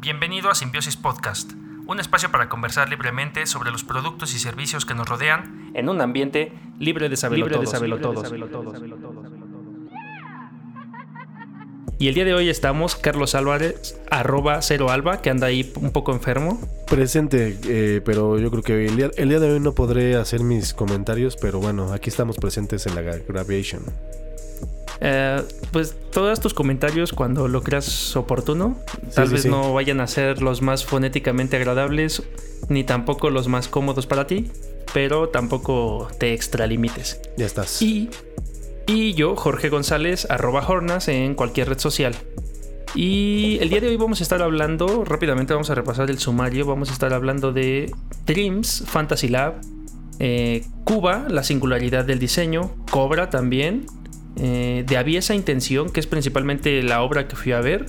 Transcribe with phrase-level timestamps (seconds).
[0.00, 1.52] Bienvenido a Simbiosis Podcast,
[1.86, 6.00] un espacio para conversar libremente sobre los productos y servicios que nos rodean en un
[6.00, 8.32] ambiente libre de sabelotodos.
[11.98, 15.90] Y el día de hoy estamos Carlos Álvarez, arroba cero alba, que anda ahí un
[15.90, 16.58] poco enfermo.
[16.88, 20.40] Presente, eh, pero yo creo que el día, el día de hoy no podré hacer
[20.42, 23.82] mis comentarios, pero bueno, aquí estamos presentes en la Graviation.
[25.00, 25.42] Eh,
[25.72, 28.76] pues todos tus comentarios cuando lo creas oportuno,
[29.14, 32.22] tal vez no vayan a ser los más fonéticamente agradables,
[32.68, 34.50] ni tampoco los más cómodos para ti,
[34.92, 37.20] pero tampoco te extralimites.
[37.36, 37.80] Ya estás.
[37.80, 38.10] Y,
[38.86, 42.14] y yo, Jorge González, arroba Hornas en cualquier red social.
[42.94, 46.66] Y el día de hoy vamos a estar hablando, rápidamente vamos a repasar el sumario,
[46.66, 47.92] vamos a estar hablando de
[48.26, 49.60] Dreams, Fantasy Lab,
[50.18, 53.86] eh, Cuba, la singularidad del diseño, Cobra también,
[54.36, 57.86] eh, de Aviesa Intención, que es principalmente la obra que fui a ver.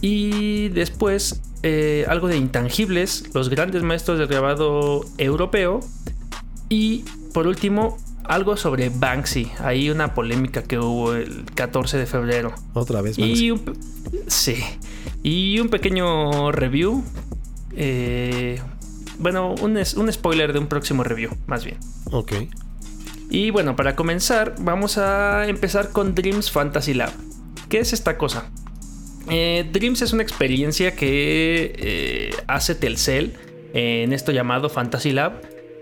[0.00, 5.80] Y después eh, algo de Intangibles, los grandes maestros del grabado europeo.
[6.68, 9.50] Y por último, algo sobre Banksy.
[9.60, 12.54] Hay una polémica que hubo el 14 de febrero.
[12.74, 13.50] Otra vez, Banksy.
[13.50, 13.60] Y
[14.26, 14.56] sí.
[15.22, 17.02] Y un pequeño review.
[17.76, 18.60] Eh,
[19.18, 21.78] bueno, un, un spoiler de un próximo review, más bien.
[22.10, 22.32] Ok.
[23.30, 27.12] Y bueno, para comenzar, vamos a empezar con Dreams Fantasy Lab.
[27.68, 28.50] ¿Qué es esta cosa?
[29.30, 33.34] Eh, Dreams es una experiencia que eh, hace Telcel
[33.72, 35.40] en esto llamado Fantasy Lab,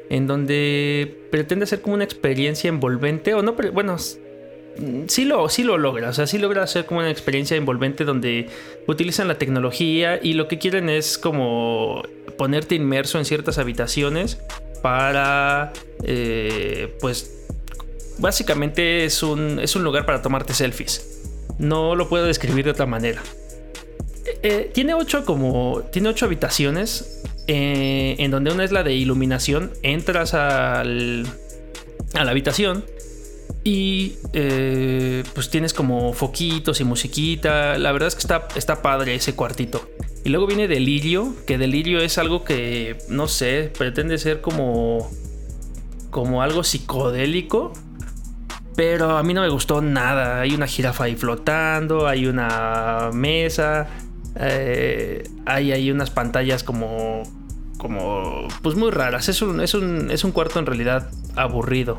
[0.09, 5.77] en donde pretende ser como una experiencia envolvente, o no, bueno, sí lo, sí lo
[5.79, 8.49] logra, o sea, sí logra hacer como una experiencia envolvente donde
[8.87, 12.03] utilizan la tecnología y lo que quieren es como
[12.39, 14.39] ponerte inmerso en ciertas habitaciones
[14.83, 17.31] para, eh, pues,
[18.19, 21.23] básicamente es un, es un lugar para tomarte selfies.
[21.59, 23.23] No lo puedo describir de otra manera.
[24.27, 25.83] Eh, eh, tiene ocho como.
[25.93, 27.21] Tiene ocho habitaciones.
[27.49, 29.73] En donde una es la de iluminación.
[29.83, 31.27] Entras al,
[32.15, 32.85] a la habitación.
[33.65, 34.17] Y
[35.35, 37.79] pues tienes como foquitos y musiquita.
[37.79, 39.89] La verdad es que está, está padre ese cuartito.
[40.25, 41.35] Y luego viene Delirio.
[41.47, 45.11] Que Delirio es algo que, no sé, pretende ser como.
[46.11, 47.73] Como algo psicodélico.
[48.77, 50.41] Pero a mí no me gustó nada.
[50.41, 53.89] Hay una jirafa ahí flotando, hay una mesa,
[54.37, 57.23] eh, hay ahí unas pantallas como.
[57.79, 58.49] como.
[58.63, 59.29] pues muy raras.
[59.29, 61.99] Es un, es un, es un cuarto en realidad aburrido.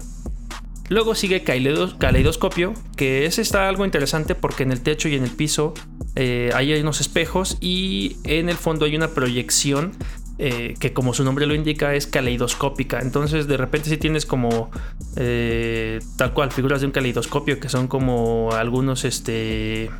[0.89, 5.31] Luego sigue Caleidoscopio, que es está algo interesante porque en el techo y en el
[5.31, 5.73] piso
[6.15, 9.93] eh, hay unos espejos y en el fondo hay una proyección
[10.39, 12.99] eh, que como su nombre lo indica es caleidoscópica.
[12.99, 14.71] Entonces de repente si tienes como
[15.15, 19.91] eh, tal cual figuras de un caleidoscopio que son como algunos, este,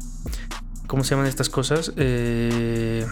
[0.88, 1.94] ¿cómo se llaman estas cosas?
[1.98, 3.06] Eh,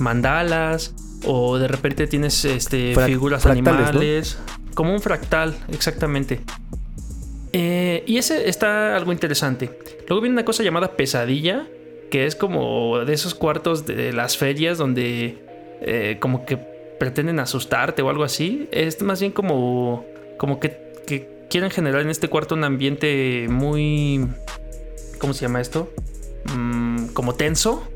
[0.00, 0.94] mandalas
[1.24, 4.38] o de repente tienes este, figuras animales,
[4.74, 6.40] como un fractal, exactamente.
[7.52, 9.70] y ese está algo interesante.
[10.08, 11.66] Luego viene una cosa llamada pesadilla,
[12.10, 15.38] que es como de esos cuartos de las ferias donde
[15.80, 18.68] eh, como que pretenden asustarte o algo así.
[18.70, 20.04] Es más bien como,
[20.36, 20.90] como que,
[21.48, 24.28] quieren generar en este cuarto un ambiente muy...
[25.18, 25.92] ¿Cómo se llama esto?
[26.54, 27.88] Mm, como tenso.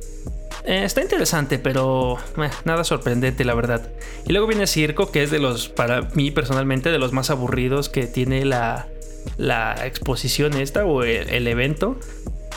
[0.65, 2.17] Eh, está interesante, pero
[2.65, 3.91] nada sorprendente, la verdad.
[4.27, 7.89] Y luego viene Circo, que es de los, para mí personalmente, de los más aburridos
[7.89, 8.89] que tiene la,
[9.37, 11.99] la exposición esta o el evento.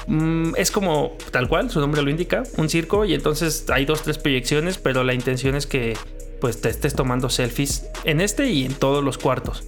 [0.07, 4.03] Mm, es como tal cual, su nombre lo indica, un circo y entonces hay dos,
[4.03, 5.97] tres proyecciones, pero la intención es que
[6.39, 9.63] pues te estés tomando selfies en este y en todos los cuartos.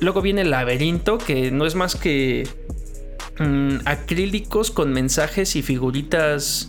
[0.00, 2.46] Luego viene el laberinto, que no es más que
[3.38, 6.68] mm, acrílicos con mensajes y figuritas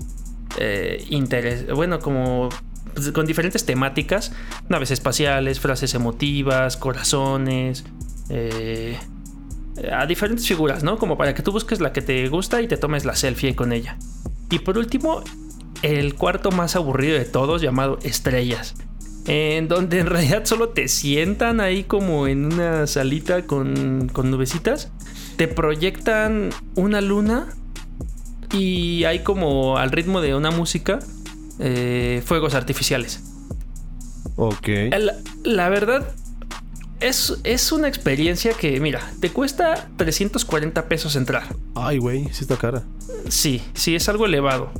[0.57, 2.49] eh, bueno, como
[2.93, 4.31] pues, con diferentes temáticas,
[4.69, 7.85] naves espaciales, frases emotivas, corazones,
[8.29, 8.97] eh,
[9.91, 10.97] a diferentes figuras, ¿no?
[10.97, 13.73] Como para que tú busques la que te gusta y te tomes la selfie con
[13.73, 13.97] ella.
[14.51, 15.23] Y por último,
[15.81, 18.75] el cuarto más aburrido de todos llamado Estrellas.
[19.25, 24.91] En donde en realidad solo te sientan ahí como en una salita con, con nubecitas.
[25.37, 27.47] Te proyectan una luna
[28.53, 30.99] y hay como al ritmo de una música
[31.59, 33.21] eh, fuegos artificiales.
[34.35, 34.69] Ok.
[35.43, 36.07] la verdad,
[37.03, 41.43] es, una experiencia que, mira, te cuesta 340 pesos entrar.
[41.75, 42.83] Ay, güey, sí está cara.
[43.27, 44.71] Sí, sí, es algo elevado.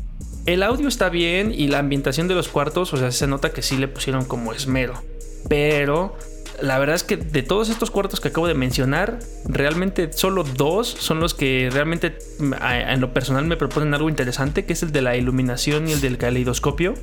[0.46, 3.62] El audio está bien y la ambientación de los cuartos, o sea, se nota que
[3.62, 5.02] sí le pusieron como esmero.
[5.50, 6.18] Pero
[6.64, 10.88] la verdad es que de todos estos cuartos que acabo de mencionar, realmente solo dos
[10.88, 15.02] son los que realmente en lo personal me proponen algo interesante, que es el de
[15.02, 16.94] la iluminación y el del caleidoscopio.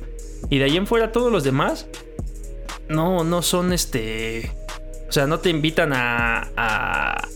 [0.49, 1.85] Y de ahí en fuera todos los demás
[2.89, 4.51] no, no son este...
[5.07, 7.27] O sea, no te invitan a, a,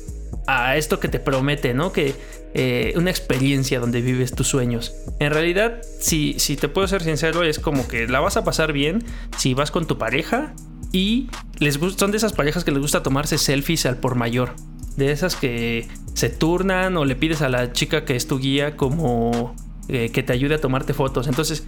[0.47, 1.93] a esto que te promete, ¿no?
[1.93, 2.15] Que
[2.55, 4.95] eh, una experiencia donde vives tus sueños.
[5.19, 8.73] En realidad, si, si te puedo ser sincero, es como que la vas a pasar
[8.73, 9.03] bien
[9.37, 10.55] si vas con tu pareja
[10.95, 11.27] y
[11.59, 14.55] les son de esas parejas que les gusta tomarse selfies al por mayor.
[14.95, 18.77] De esas que se turnan o le pides a la chica que es tu guía
[18.77, 19.53] como
[19.89, 21.27] eh, que te ayude a tomarte fotos.
[21.27, 21.67] Entonces,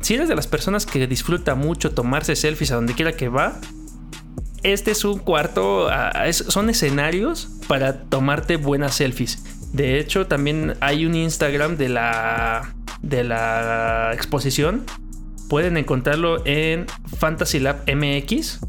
[0.00, 3.60] si eres de las personas que disfruta mucho tomarse selfies a donde quiera que va,
[4.64, 5.88] este es un cuarto,
[6.32, 9.44] son escenarios para tomarte buenas selfies.
[9.72, 14.86] De hecho, también hay un Instagram de la, de la exposición.
[15.50, 16.86] Pueden encontrarlo en
[17.18, 18.60] Fantasy Lab MX.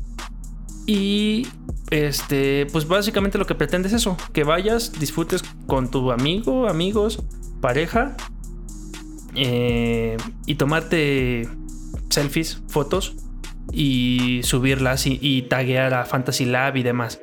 [0.88, 1.48] Y
[1.92, 7.24] este, pues básicamente lo que pretende es eso: que vayas, disfrutes con tu amigo, amigos,
[7.62, 8.18] pareja.
[9.36, 10.18] Eh,
[10.48, 11.48] y tomarte
[12.10, 13.16] selfies, fotos
[13.72, 17.22] y subirlas y, taguear a Fantasy Lab y demás.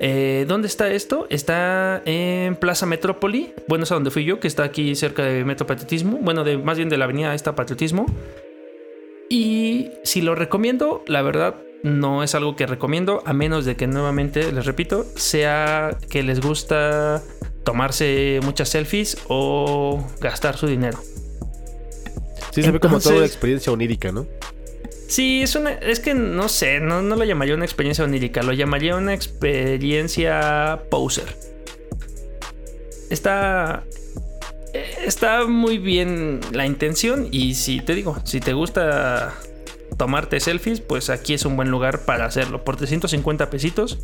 [0.00, 1.26] Eh, ¿Dónde está esto?
[1.28, 3.52] Está en Plaza Metrópoli.
[3.68, 6.18] Bueno, es a donde fui yo, que está aquí cerca de Metro Patriotismo.
[6.22, 8.06] Bueno, de, más bien de la avenida esta Patriotismo.
[9.28, 13.86] Y si lo recomiendo, la verdad no es algo que recomiendo, a menos de que
[13.86, 17.22] nuevamente, les repito, sea que les gusta
[17.64, 20.98] tomarse muchas selfies o gastar su dinero.
[22.52, 24.26] Sí, se ve como toda una experiencia onírica, ¿no?
[25.08, 25.72] Sí, es una.
[25.72, 30.82] Es que no sé, no, no lo llamaría una experiencia onírica, lo llamaría una experiencia
[30.90, 31.36] poser.
[33.10, 33.84] Está.
[35.04, 37.28] Está muy bien la intención.
[37.30, 39.34] Y si te digo, si te gusta
[39.96, 42.64] tomarte selfies, pues aquí es un buen lugar para hacerlo.
[42.64, 43.98] Por 350 pesitos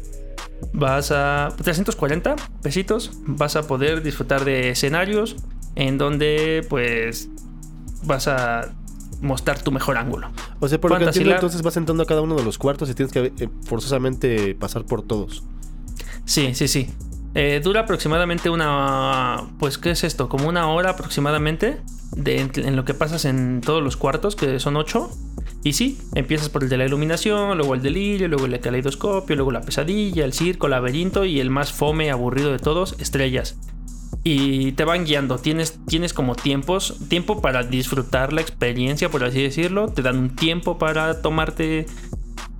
[0.72, 5.37] vas a 340 pesitos vas a poder disfrutar de escenarios
[5.75, 7.31] en donde pues
[8.05, 8.72] vas a
[9.20, 10.31] mostrar tu mejor ángulo.
[10.61, 12.88] O sea, por lo que entiendo, entonces vas entrando a cada uno de los cuartos
[12.90, 15.43] y tienes que eh, forzosamente pasar por todos.
[16.25, 16.90] Sí, sí, sí.
[17.35, 19.44] Eh, dura aproximadamente una.
[19.59, 20.29] Pues, ¿qué es esto?
[20.29, 21.81] Como una hora aproximadamente
[22.17, 25.11] de, en lo que pasas en todos los cuartos, que son ocho.
[25.62, 29.53] Y sí, empiezas por el de la iluminación, luego el delirio, luego el caleidoscopio, luego
[29.53, 33.59] la pesadilla, el circo, el laberinto y el más fome, aburrido de todos, estrellas
[34.23, 35.38] y te van guiando.
[35.38, 39.88] Tienes, tienes como tiempos, tiempo para disfrutar la experiencia, por así decirlo.
[39.88, 41.87] Te dan un tiempo para tomarte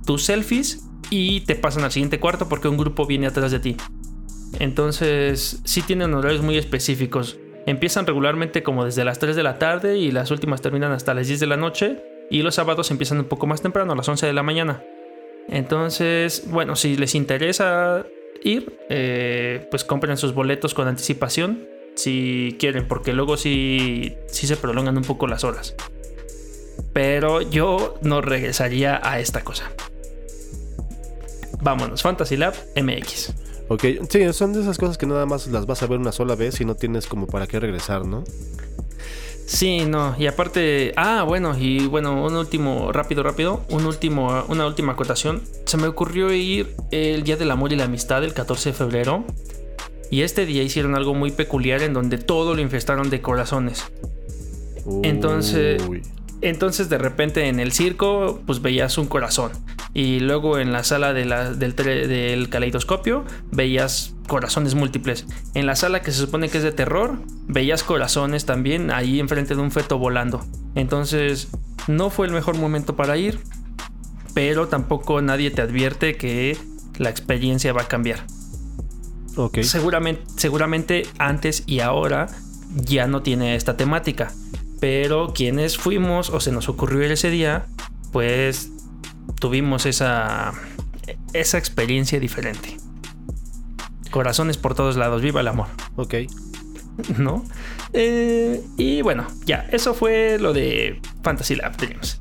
[0.05, 3.77] tus selfies y te pasan al siguiente cuarto porque un grupo viene atrás de ti.
[4.59, 7.37] Entonces, sí tienen horarios muy específicos.
[7.65, 11.27] Empiezan regularmente como desde las 3 de la tarde y las últimas terminan hasta las
[11.27, 12.03] 10 de la noche.
[12.29, 14.83] Y los sábados empiezan un poco más temprano, a las 11 de la mañana.
[15.49, 18.05] Entonces, bueno, si les interesa
[18.43, 24.57] ir, eh, pues compren sus boletos con anticipación si quieren, porque luego sí, sí se
[24.57, 25.75] prolongan un poco las horas.
[26.93, 29.71] Pero yo no regresaría a esta cosa.
[31.61, 33.33] Vámonos, Fantasy Lab MX.
[33.71, 36.35] Ok, sí, son de esas cosas que nada más las vas a ver una sola
[36.35, 38.25] vez y no tienes como para qué regresar, ¿no?
[39.45, 44.67] Sí, no, y aparte, ah, bueno, y bueno, un último, rápido, rápido, un último, una
[44.67, 45.41] última acotación.
[45.63, 49.23] Se me ocurrió ir el Día del Amor y la Amistad, el 14 de febrero,
[50.09, 53.85] y este día hicieron algo muy peculiar en donde todo lo infestaron de corazones.
[55.01, 55.81] Entonces,
[56.41, 59.51] entonces de repente en el circo, pues veías un corazón.
[59.93, 65.25] Y luego en la sala del, del caleidoscopio veías corazones múltiples.
[65.53, 69.55] En la sala que se supone que es de terror, veías corazones también ahí enfrente
[69.55, 70.45] de un feto volando.
[70.75, 71.49] Entonces,
[71.87, 73.39] no fue el mejor momento para ir,
[74.33, 76.57] pero tampoco nadie te advierte que
[76.97, 78.25] la experiencia va a cambiar.
[79.35, 79.63] Okay.
[79.63, 82.27] Seguramente, seguramente antes y ahora
[82.75, 84.31] ya no tiene esta temática.
[84.81, 87.67] Pero quienes fuimos o se nos ocurrió ese día,
[88.11, 88.71] pues
[89.39, 90.53] tuvimos esa,
[91.33, 92.77] esa experiencia diferente.
[94.09, 95.67] Corazones por todos lados, viva el amor.
[95.95, 96.15] Ok.
[97.17, 97.45] ¿No?
[97.93, 102.19] Eh, y bueno, ya, eso fue lo de Fantasy Lab Dreams.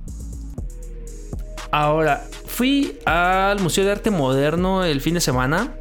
[1.72, 5.74] Ahora, fui al Museo de Arte Moderno el fin de semana,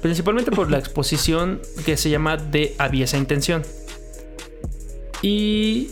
[0.00, 3.62] principalmente por la exposición que se llama De Aviesa Intención.
[5.20, 5.90] Y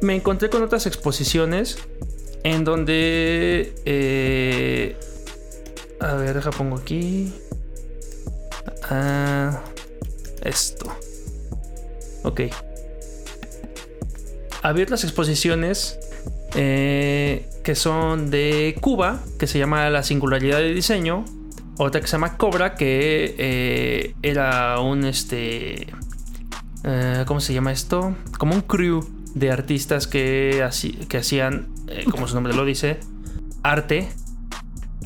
[0.00, 1.78] me encontré con otras exposiciones
[2.44, 3.74] en donde...
[3.84, 4.96] Eh,
[6.00, 7.32] a ver, deja pongo aquí.
[8.88, 9.62] Ah,
[10.42, 10.86] esto.
[12.22, 12.42] Ok.
[14.62, 15.98] Abrir las exposiciones.
[16.56, 21.24] Eh, que son de Cuba, que se llama La Singularidad de Diseño.
[21.78, 25.88] Otra que se llama Cobra, que eh, era un este.
[27.26, 28.14] ¿Cómo se llama esto?
[28.38, 29.02] Como un crew
[29.34, 30.66] de artistas que,
[31.08, 33.00] que hacían, eh, como su nombre lo dice,
[33.62, 34.08] arte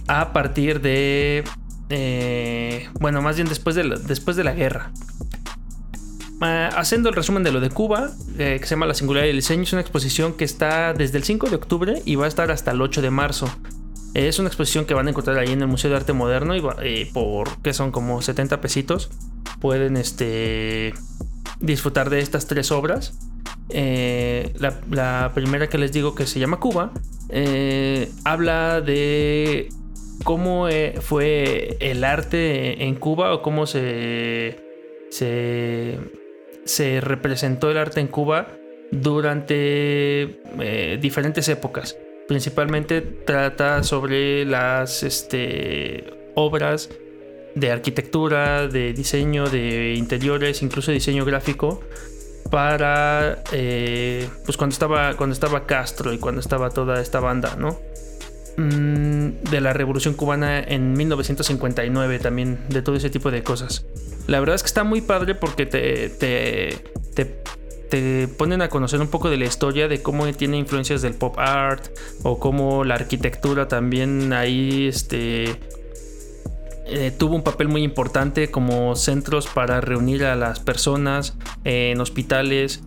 [0.07, 1.45] a partir de.
[3.01, 4.93] bueno, más bien después de la, después de la guerra.
[6.41, 9.73] haciendo el resumen de lo de Cuba, que se llama La Singularidad del Diseño, es
[9.73, 12.81] una exposición que está desde el 5 de octubre y va a estar hasta el
[12.81, 13.49] 8 de marzo.
[14.15, 17.05] Es una exposición que van a encontrar ahí en el Museo de Arte Moderno y,
[17.07, 19.11] por que son como 70 pesitos
[19.61, 20.95] pueden este,
[21.61, 23.15] disfrutar de estas tres obras.
[23.71, 26.91] Eh, la, primera que les digo que se llama Cuba
[27.29, 29.69] eh, habla de
[30.25, 34.59] cómo eh, fue el arte en Cuba o cómo se,
[35.11, 35.99] se,
[36.65, 38.49] se representó el arte en Cuba
[38.91, 40.41] durante
[41.01, 41.99] diferentes épocas.
[42.27, 46.89] Principalmente trata sobre las este, obras
[47.55, 51.83] de arquitectura, de diseño de interiores, incluso diseño gráfico
[52.51, 57.79] para eh, pues cuando estaba cuando estaba Castro y cuando estaba toda esta banda, ¿no?
[58.57, 63.87] Mm, de la Revolución Cubana en 1959 también, de todo ese tipo de cosas.
[64.27, 66.77] La verdad es que está muy padre porque te, te,
[67.15, 67.43] te
[67.89, 71.39] te ponen a conocer un poco de la historia de cómo tiene influencias del pop
[71.39, 71.87] art
[72.23, 75.59] o cómo la arquitectura también ahí este
[76.89, 82.83] eh, tuvo un papel muy importante como centros para reunir a las personas en hospitales.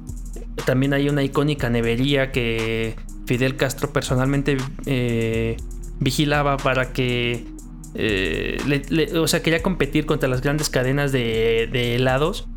[0.65, 5.57] También hay una icónica nevería que Fidel Castro personalmente eh,
[5.99, 7.45] vigilaba para que
[7.93, 12.47] eh, o sea, quería competir contra las grandes cadenas de, helados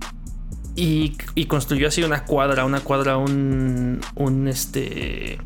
[0.77, 5.39] y, construyó así una cuadra, una cuadra, un, un este,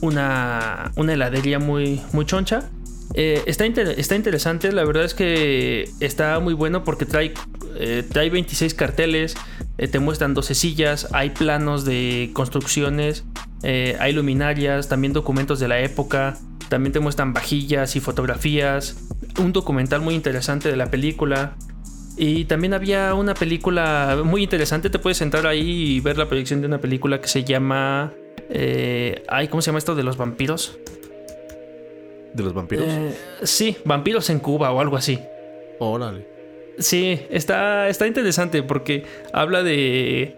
[0.00, 2.70] una, una heladería muy, muy choncha.
[3.14, 7.32] Eh, está, está, interesante, la verdad es que está muy bueno porque trae,
[7.76, 9.34] eh, trae 26 carteles,
[9.78, 13.24] eh, te muestran 12 sillas, hay planos de construcciones,
[13.62, 16.36] hay luminarias, también documentos de la época,
[16.68, 18.96] también te muestran vajillas y fotografías,
[19.40, 21.56] un documental muy interesante de la película.
[22.20, 24.90] Y también había una película muy interesante.
[24.90, 28.12] Te puedes entrar ahí y ver la proyección de una película que se llama.
[29.28, 30.80] Ay, ¿cómo se llama esto de los vampiros?
[32.32, 32.86] ¿De los vampiros?
[32.88, 35.18] Eh, sí, vampiros en Cuba o algo así.
[35.78, 36.26] Órale.
[36.78, 40.36] Sí, está, está interesante porque habla de.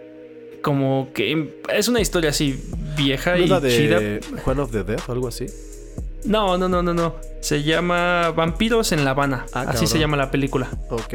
[0.62, 2.62] Como que es una historia así
[2.97, 4.40] vieja y de chida.
[4.44, 5.47] Juan of the Dead o algo así.
[6.25, 7.16] No, no, no, no, no.
[7.40, 9.47] Se llama Vampiros en La Habana.
[9.52, 10.68] Ah, así se llama la película.
[10.90, 11.14] Ok.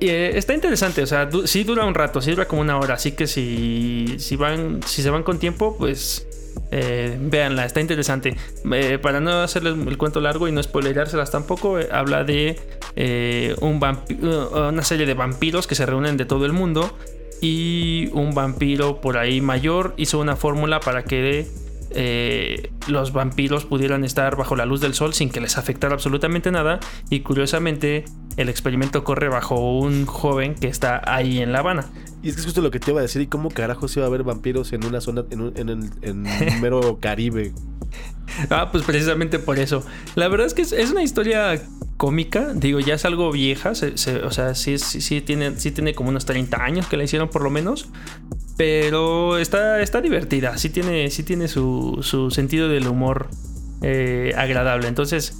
[0.00, 3.12] Eh, está interesante, o sea, sí dura un rato, sí dura como una hora, así
[3.12, 6.26] que si, si, van, si se van con tiempo, pues
[6.70, 8.36] eh, véanla, está interesante.
[8.72, 12.58] Eh, para no hacerles el cuento largo y no spoilerárselas tampoco, habla de
[13.60, 16.96] un una serie de vampiros que se reúnen de todo el mundo
[17.40, 21.46] y un vampiro por ahí mayor hizo una fórmula para que
[21.90, 26.50] eh, los vampiros pudieran estar bajo la luz del sol sin que les afectara absolutamente
[26.50, 26.80] nada.
[27.10, 28.04] Y curiosamente,
[28.36, 31.86] el experimento corre bajo un joven que está ahí en La Habana.
[32.22, 33.22] Y es que es justo lo que te iba a decir.
[33.22, 35.52] ¿Y cómo carajo se iba a ver vampiros en una zona, en,
[36.02, 37.52] en, el mero Caribe?
[38.50, 39.84] Ah, pues precisamente por eso.
[40.14, 41.60] La verdad es que es, una historia
[41.96, 42.52] cómica.
[42.54, 43.70] Digo, ya es algo vieja.
[43.70, 47.50] o sea, sí, tiene, sí tiene como unos 30 años que la hicieron por lo
[47.50, 47.88] menos.
[48.56, 50.58] Pero está, está divertida.
[50.58, 53.28] Sí tiene, sí tiene su, su sentido del humor
[53.82, 54.88] eh, agradable.
[54.88, 55.36] Entonces,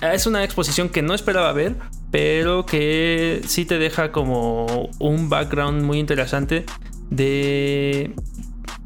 [0.00, 1.76] es una exposición que no esperaba ver,
[2.10, 6.64] pero que sí te deja como un background muy interesante
[7.10, 8.14] de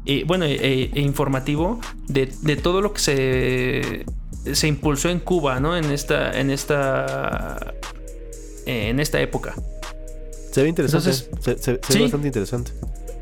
[0.05, 4.05] eh, bueno, e, e informativo de, todo lo que se,
[4.53, 5.75] se impulsó en Cuba, ¿no?
[5.75, 7.73] En esta, en esta,
[8.65, 9.55] en esta época.
[10.51, 11.11] Se ve interesante.
[11.11, 12.71] se, ve bastante interesante.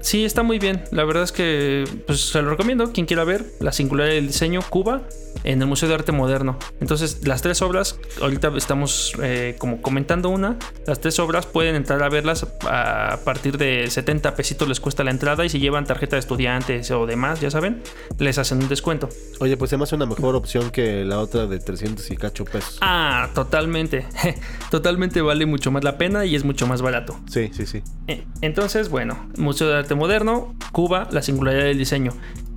[0.01, 0.83] Sí, está muy bien.
[0.91, 2.91] La verdad es que pues, se lo recomiendo.
[2.91, 5.01] Quien quiera ver La Singularidad del Diseño Cuba
[5.43, 6.57] en el Museo de Arte Moderno.
[6.79, 10.57] Entonces, las tres obras, ahorita estamos eh, como comentando una.
[10.87, 15.11] Las tres obras pueden entrar a verlas a partir de 70 pesitos les cuesta la
[15.11, 15.45] entrada.
[15.45, 17.81] Y si llevan tarjeta de estudiantes o demás, ya saben,
[18.19, 19.09] les hacen un descuento.
[19.39, 22.77] Oye, pues me hace una mejor opción que la otra de 300 y cacho pesos.
[22.81, 24.05] Ah, totalmente.
[24.71, 27.19] totalmente vale mucho más la pena y es mucho más barato.
[27.29, 27.81] Sí, sí, sí.
[28.07, 32.11] Eh, entonces, bueno, Museo de Arte Moderno, Cuba, la singularidad del diseño.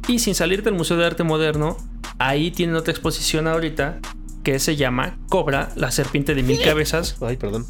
[0.09, 1.77] Y sin salir del Museo de Arte Moderno,
[2.19, 3.99] ahí tienen otra exposición ahorita
[4.45, 7.17] que se llama Cobra, la serpiente de mil cabezas.
[7.21, 7.67] Ay, perdón.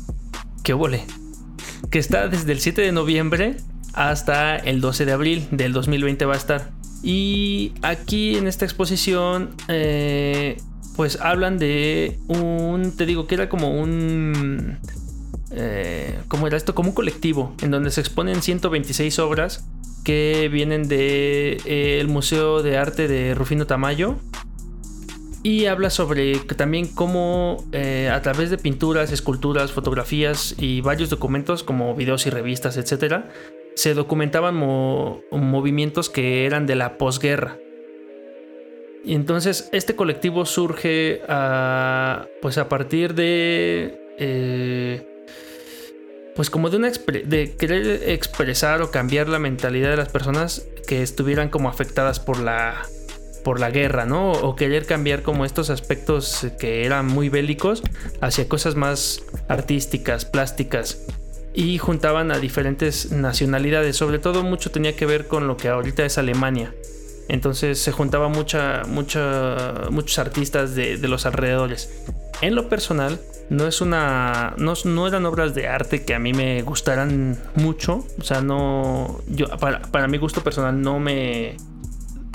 [0.62, 1.05] Que vole.
[1.90, 3.57] Que está desde el 7 de noviembre
[3.95, 6.71] hasta el 12 de abril del 2020 va a estar.
[7.02, 10.59] Y aquí en esta exposición, eh,
[10.97, 14.78] pues hablan de un, te digo que era como un,
[15.50, 16.75] eh, ¿cómo era esto?
[16.75, 19.67] Como un colectivo en donde se exponen 126 obras
[20.05, 24.17] que vienen del de, el Museo de Arte de Rufino Tamayo.
[25.43, 31.62] Y habla sobre también cómo eh, a través de pinturas, esculturas, fotografías y varios documentos
[31.62, 33.31] como videos y revistas, etcétera,
[33.76, 37.59] se documentaban movimientos que eran de la posguerra.
[39.05, 44.00] Y entonces este colectivo surge a, pues a partir de...
[44.19, 45.15] Eh,
[46.37, 51.02] pues como de, una de querer expresar o cambiar la mentalidad de las personas que
[51.02, 52.87] estuvieran como afectadas por la,
[53.43, 54.33] por la guerra, ¿no?
[54.33, 57.83] O querer cambiar como estos aspectos que eran muy bélicos
[58.21, 60.99] hacia cosas más artísticas, plásticas
[61.55, 63.97] y juntaban a diferentes nacionalidades.
[63.97, 66.75] Sobre todo mucho tenía que ver con lo que ahorita es Alemania.
[67.28, 72.05] Entonces se juntaba mucha, muchos artistas de, los alrededores.
[72.40, 74.55] En lo personal, no es una.
[74.59, 78.05] No, eran obras de arte que a mí me gustaran mucho.
[78.19, 79.21] O sea, no.
[79.28, 81.57] Yo, para, mi gusto personal, no me.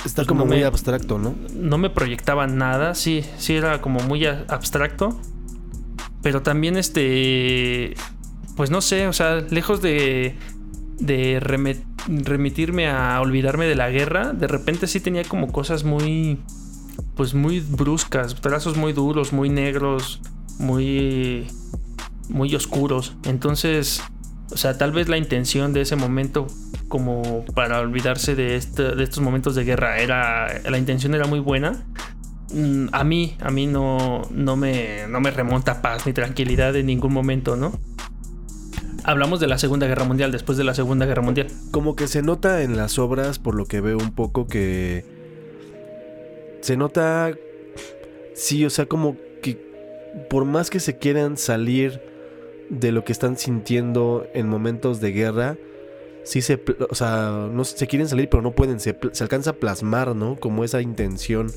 [0.05, 1.35] Está como muy abstracto, ¿no?
[1.53, 2.95] No me proyectaba nada.
[2.95, 5.19] Sí, sí, era como muy abstracto.
[6.23, 7.95] Pero también este
[8.55, 10.35] pues no sé, o sea, lejos de,
[10.99, 16.39] de remitirme a olvidarme de la guerra, de repente sí tenía como cosas muy,
[17.15, 20.21] pues muy bruscas, trazos muy duros, muy negros,
[20.59, 21.47] muy,
[22.29, 23.15] muy oscuros.
[23.25, 24.01] Entonces,
[24.51, 26.47] o sea, tal vez la intención de ese momento
[26.87, 31.39] como para olvidarse de, este, de estos momentos de guerra era, la intención era muy
[31.39, 31.85] buena.
[32.53, 36.87] Mm, a mí, a mí no, no, me, no me remonta paz ni tranquilidad en
[36.87, 37.71] ningún momento, ¿no?
[39.03, 41.47] hablamos de la Segunda Guerra Mundial, después de la Segunda Guerra Mundial.
[41.71, 45.20] Como que se nota en las obras, por lo que veo un poco, que
[46.61, 47.35] se nota,
[48.33, 49.57] sí, o sea, como que
[50.29, 52.01] por más que se quieran salir
[52.69, 55.57] de lo que están sintiendo en momentos de guerra,
[56.23, 59.53] sí se, o sea, no se quieren salir, pero no pueden, se, se alcanza a
[59.53, 60.39] plasmar, ¿no?
[60.39, 61.51] Como esa intención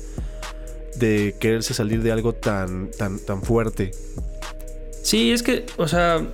[0.97, 3.91] de quererse salir de algo tan, tan, tan fuerte.
[5.01, 6.25] Sí, es que, o sea,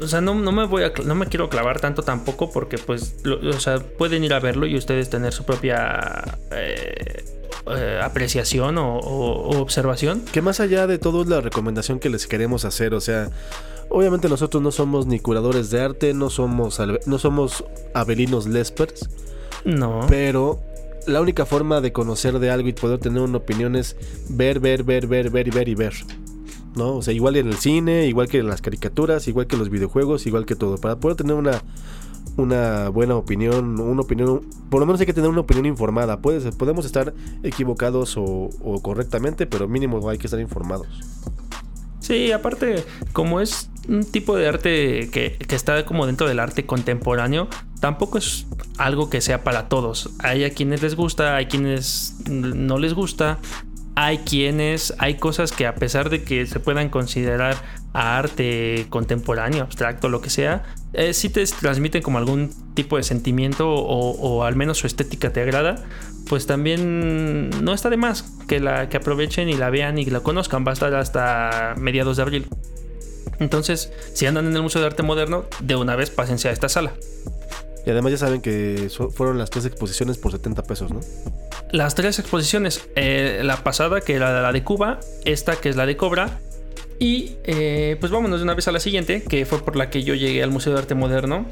[0.00, 3.60] o sea, no, me voy a, no me quiero clavar tanto tampoco porque pues, o
[3.60, 7.24] sea, pueden ir a verlo y ustedes tener su propia eh,
[7.70, 8.98] eh, apreciación o,
[9.60, 10.22] observación.
[10.32, 13.30] Que más allá de todo es la recomendación que les queremos hacer, o sea,
[13.88, 19.08] obviamente nosotros no somos ni curadores de arte, no somos, no somos Abelinos Lespers.
[19.64, 20.00] No.
[20.08, 20.60] Pero
[21.06, 23.96] la única forma de conocer de algo y poder tener una opinión es
[24.28, 25.94] ver, ver, ver, ver, ver y ver y ver.
[26.76, 26.96] ¿No?
[26.96, 29.70] O sea, igual en el cine, igual que en las caricaturas, igual que en los
[29.70, 30.78] videojuegos, igual que todo.
[30.78, 31.62] Para poder tener una,
[32.36, 36.20] una buena opinión, una opinión, por lo menos hay que tener una opinión informada.
[36.20, 38.50] podemos estar equivocados o,
[38.82, 40.86] correctamente, pero mínimo hay que estar informados.
[42.00, 42.84] Sí, aparte,
[43.14, 47.48] como es un tipo de arte que, que, está como dentro del arte contemporáneo,
[47.80, 50.10] tampoco es algo que sea para todos.
[50.18, 53.38] Hay a quienes les gusta, hay quienes no les gusta,
[53.96, 57.56] hay quienes, hay cosas que a pesar de que se puedan considerar
[57.92, 63.72] arte contemporáneo, abstracto, lo que sea, eh, sí te transmiten como algún tipo de sentimiento
[63.72, 65.84] o, al menos su estética te agrada,
[66.28, 70.20] pues también no está de más que, la, que aprovechen y la vean y la
[70.20, 72.48] conozcan, va a estar hasta mediados de abril.
[73.38, 76.68] Entonces, si andan en el Museo de Arte Moderno, de una vez pásense a esta
[76.68, 76.92] sala.
[77.86, 81.00] Y además ya saben que fueron las tres exposiciones por 70 pesos, ¿no?
[81.70, 85.86] Las tres exposiciones, eh, la pasada que era la de Cuba, esta que es la
[85.86, 86.40] de Cobra,
[86.98, 90.02] y eh, pues vámonos de una vez a la siguiente, que fue por la que
[90.02, 91.46] yo llegué al Museo de Arte Moderno,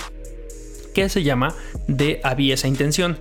[0.95, 1.55] que se llama
[1.89, 3.19] De Había esa intención.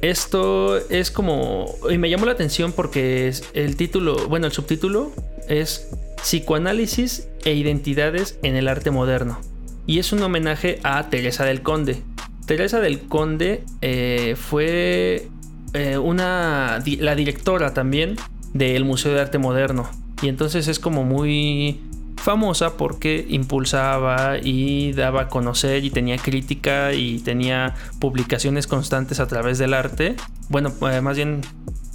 [0.00, 1.74] Esto es como...
[1.90, 5.12] Y me llamó la atención porque el título, bueno, el subtítulo
[5.48, 9.38] es Psicoanálisis e Identidades en el Arte Moderno.
[9.86, 12.02] Y es un homenaje a Teresa del Conde.
[12.50, 15.28] Teresa del Conde eh, fue
[15.72, 18.16] eh, una, la directora también
[18.54, 19.88] del Museo de Arte Moderno.
[20.20, 21.80] Y entonces es como muy
[22.16, 29.28] famosa porque impulsaba y daba a conocer y tenía crítica y tenía publicaciones constantes a
[29.28, 30.16] través del arte.
[30.48, 31.42] Bueno, eh, más bien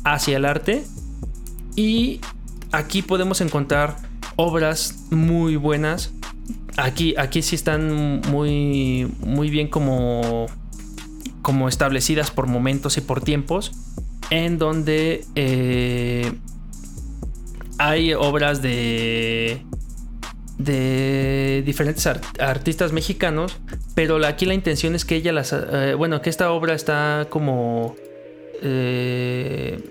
[0.06, 0.86] hacia el arte.
[1.76, 2.22] Y
[2.72, 3.98] aquí podemos encontrar
[4.38, 6.13] obras muy buenas
[6.77, 10.47] Aquí, aquí sí están muy, muy bien como,
[11.41, 13.71] como establecidas por momentos y por tiempos,
[14.29, 16.33] en donde eh,
[17.77, 19.61] hay obras de,
[20.57, 22.05] de diferentes
[22.39, 23.57] artistas mexicanos,
[23.93, 27.95] pero aquí la intención es que ella las, eh, bueno, que esta obra está como
[28.61, 29.81] eh,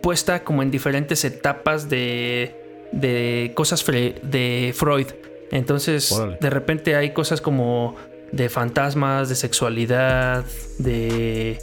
[0.00, 5.06] puesta como en diferentes etapas de, de cosas de Freud.
[5.52, 7.94] Entonces, de repente hay cosas como
[8.32, 10.44] de fantasmas, de sexualidad,
[10.78, 11.58] de,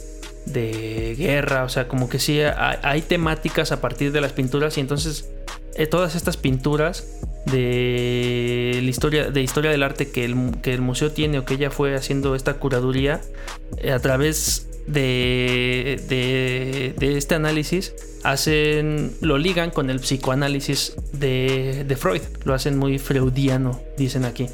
[0.46, 4.80] de guerra, o sea, como que sí hay, temáticas a partir de las pinturas y
[4.80, 5.28] entonces
[5.80, 7.06] eh, todas estas pinturas
[7.46, 11.54] de la historia, de historia del arte que el, que el museo tiene o que
[11.54, 13.20] ella fue haciendo esta curaduría
[13.78, 21.96] eh, a través de, de, este análisis hacen lo ligan con el psicoanálisis de, de
[21.96, 24.48] Freud lo hacen muy freudiano dicen aquí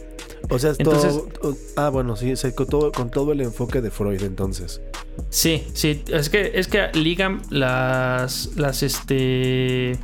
[0.48, 1.28] o sea, es todo.
[1.76, 4.80] Ah, bueno, sí, con, todo, con todo el enfoque de Freud, entonces.
[5.28, 6.04] Sí, sí.
[6.06, 8.50] Es que, es que ligan las.
[8.54, 9.98] Las este.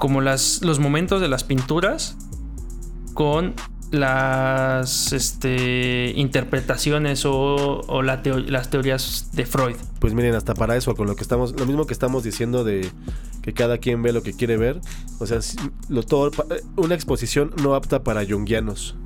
[0.00, 2.16] Como las, los momentos de las pinturas
[3.14, 3.54] con
[3.90, 9.76] las este, interpretaciones o, las teorías de Freud.
[9.98, 12.90] Pues miren, hasta para eso, con lo que estamos, lo mismo que estamos diciendo de
[13.42, 14.80] que cada quien ve lo que quiere ver,
[15.18, 15.40] o sea,
[15.88, 16.30] lo, todo,
[16.76, 18.96] una exposición no apta para jungianos.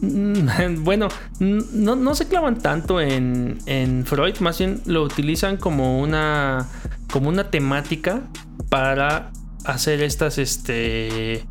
[0.00, 1.08] Mm, bueno,
[1.40, 6.68] no, se clavan tanto en, en, Freud, más bien lo utilizan como una,
[7.12, 8.22] como una temática
[8.68, 9.32] para
[9.64, 11.44] hacer estas este,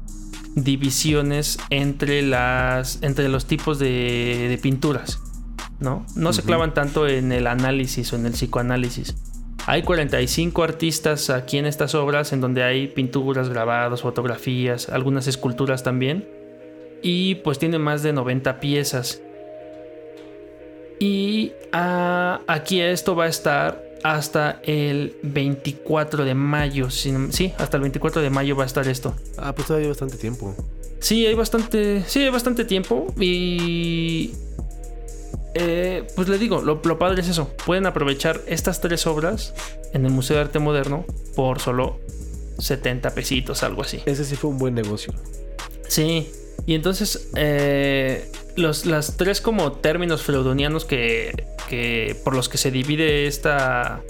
[0.56, 5.20] divisiones entre, las, entre los tipos de, pinturas.
[5.80, 6.06] ¿no?
[6.16, 9.16] No se clavan tanto en el análisis o en el psicoanálisis.
[9.68, 15.84] Hay 45 artistas aquí en estas obras en donde hay pinturas, grabados, fotografías, algunas esculturas
[15.84, 16.28] también
[17.02, 19.22] y pues tiene más de 90 piezas.
[21.00, 26.90] Y ah, aquí esto va a estar hasta el 24 de mayo.
[26.90, 29.16] Sí, hasta el 24 de mayo va a estar esto.
[29.38, 30.56] Ah, pues todavía hay bastante tiempo.
[31.00, 32.04] Sí, hay bastante.
[32.08, 33.14] Sí, hay bastante tiempo.
[33.20, 34.32] Y.
[35.54, 37.50] Eh, pues le digo, lo, lo, padre es eso.
[37.66, 39.54] Pueden aprovechar estas tres obras
[39.94, 42.00] en el Museo de Arte Moderno por solo
[42.60, 44.02] 70 pesitos, algo así.
[44.06, 45.14] Ese sí fue un buen negocio.
[45.88, 46.32] Sí,
[46.66, 52.72] y entonces, eh, los las tres como términos freudonianos que, que, por los que se
[52.72, 54.02] divide esta,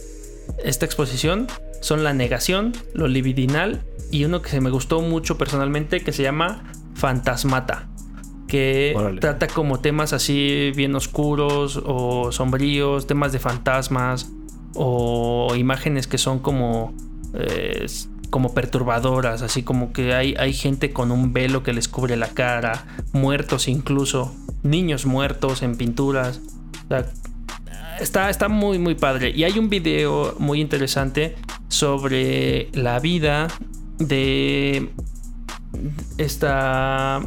[0.63, 1.47] esta exposición
[1.81, 6.23] son la negación, lo libidinal y uno que se me gustó mucho personalmente que se
[6.23, 7.87] llama fantasmata
[8.51, 14.29] que trata como temas así bien oscuros o sombríos, temas de fantasmas
[14.75, 16.93] o imágenes que son como
[17.33, 17.85] eh,
[18.31, 22.29] como perturbadoras, así como que hay, hay gente con un velo que les cubre la
[22.29, 26.39] cara, muertos incluso, niños muertos en pinturas.
[27.99, 29.31] está, está muy, muy padre.
[29.35, 31.35] Y hay un video muy interesante
[31.67, 33.49] sobre la vida
[33.99, 34.89] de
[36.17, 37.21] esta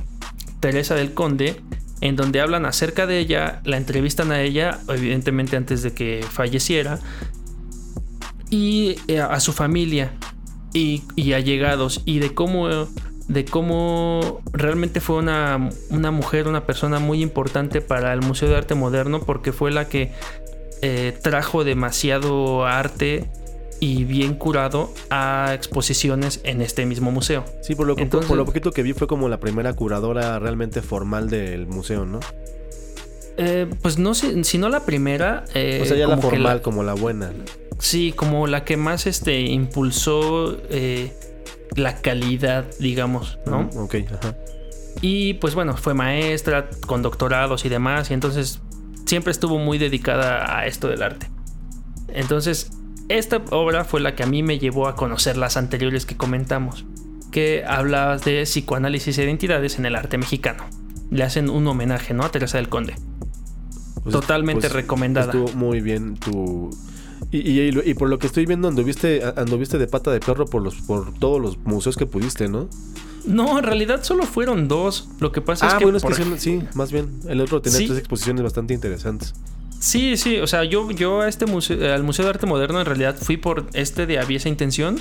[0.61, 1.61] Teresa del Conde,
[2.01, 6.99] en donde hablan acerca de ella, la entrevistan a ella, evidentemente antes de que falleciera,
[8.49, 10.13] y eh, a su familia
[10.75, 12.69] y, allegados y de cómo,
[13.29, 18.57] de cómo realmente fue una, una, mujer, una persona muy importante para el Museo de
[18.57, 20.13] Arte Moderno porque fue la que
[20.83, 23.31] eh, trajo demasiado arte
[23.81, 27.45] y bien curado a exposiciones en este mismo museo.
[27.63, 31.31] Sí, por lo, por lo poquito que vi fue como la primera curadora realmente formal
[31.31, 32.21] del museo, ¿no?
[33.37, 35.45] Eh, pues no sé, si no la primera.
[35.55, 37.33] Eh, o sea, ya la formal, como la buena.
[37.79, 41.13] Sí, como la que más este, impulsó eh,
[41.77, 43.69] la calidad, digamos, ¿no?
[43.77, 44.37] ok, ajá.
[45.01, 48.61] Y pues bueno, fue maestra con doctorados y demás, y entonces
[49.07, 51.31] siempre estuvo muy dedicada a esto del arte.
[52.09, 52.71] Entonces,
[53.09, 56.87] esta obra fue la que a mí me llevó a conocer las anteriores que comentamos,
[57.31, 60.65] que hablabas de psicoanálisis e identidades en el arte mexicano.
[61.11, 62.25] Le hacen un homenaje, ¿no?
[62.25, 62.95] A Teresa del Conde.
[64.03, 65.33] Pues, Totalmente pues, recomendada.
[65.33, 66.71] Estuvo muy bien tu,
[67.31, 71.13] y, por lo que estoy viendo, anduviste, anduviste de pata de perro por, los, por
[71.15, 72.69] todos los museos que pudiste, ¿no?
[73.27, 75.09] No, en realidad solo fueron dos.
[75.19, 75.85] Lo que pasa es ah, que.
[75.85, 77.21] bueno, es que sí, más bien.
[77.27, 79.35] El otro tenía tres exposiciones bastante interesantes.
[79.81, 82.87] Sí, sí, o sea, yo, yo a este museo, al Museo de Arte Moderno en
[82.87, 84.99] realidad fui por este de Había esa intención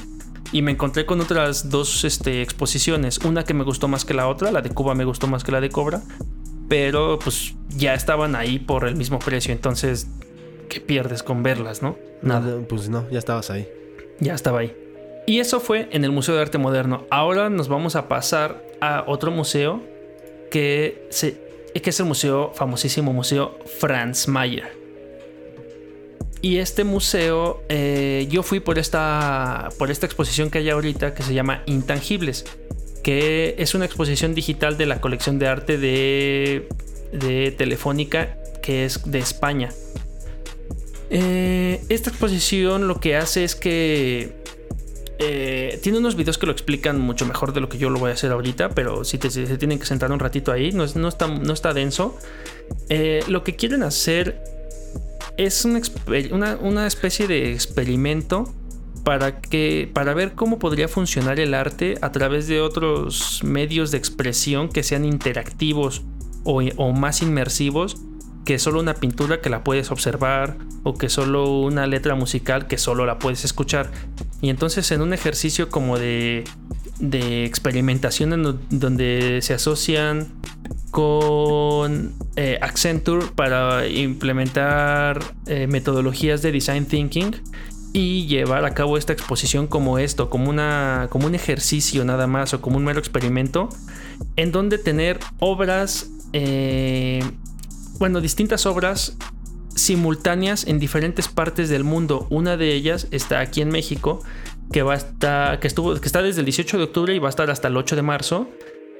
[0.51, 3.19] y me encontré con otras dos este, exposiciones.
[3.19, 5.51] Una que me gustó más que la otra, la de Cuba me gustó más que
[5.51, 6.01] la de Cobra,
[6.67, 10.07] pero pues ya estaban ahí por el mismo precio, entonces
[10.67, 11.97] ¿qué pierdes con verlas, no?
[12.21, 12.59] Nada.
[12.67, 13.67] Pues no, ya estabas ahí.
[14.19, 14.75] Ya estaba ahí.
[15.25, 17.05] Y eso fue en el Museo de Arte Moderno.
[17.09, 19.81] Ahora nos vamos a pasar a otro museo
[20.51, 21.37] que, se,
[21.73, 24.83] que es el museo, famosísimo museo Franz Mayer.
[26.41, 31.23] Y este museo, eh, yo fui por esta, por esta exposición que hay ahorita que
[31.23, 32.43] se llama Intangibles,
[33.01, 36.67] que es una exposición digital de la colección de arte de,
[37.13, 39.69] de Telefónica que es de España.
[41.15, 44.33] Eh, esta exposición lo que hace es que
[45.19, 48.09] eh, tiene unos videos que lo explican mucho mejor de lo que yo lo voy
[48.09, 51.27] a hacer ahorita, pero si te, se tienen que sentar un ratito ahí, no, está,
[51.27, 52.17] no está denso.
[52.89, 54.43] Eh, lo que quieren hacer
[55.37, 58.51] es una, una, especie de experimento
[59.03, 63.99] para, que, para ver cómo podría funcionar el arte a través de otros medios de
[63.99, 66.01] expresión que sean interactivos
[66.43, 67.97] o más inmersivos
[68.45, 72.77] que solo una pintura que la puedes observar o que solo una letra musical que
[72.77, 73.91] solo la puedes escuchar.
[74.41, 76.43] Y entonces en un ejercicio como de,
[76.99, 80.27] de experimentación en donde se asocian
[80.91, 87.35] con eh, Accenture para implementar eh, metodologías de design thinking
[87.93, 92.53] y llevar a cabo esta exposición como esto, como, una, como un ejercicio nada más
[92.53, 93.69] o como un mero experimento,
[94.35, 97.23] en donde tener obras eh,
[97.99, 99.17] bueno, distintas obras
[99.75, 102.27] simultáneas en diferentes partes del mundo.
[102.29, 104.21] Una de ellas está aquí en México,
[104.71, 107.27] que va a estar, que estuvo, que está desde el 18 de octubre y va
[107.27, 108.49] a estar hasta el 8 de marzo,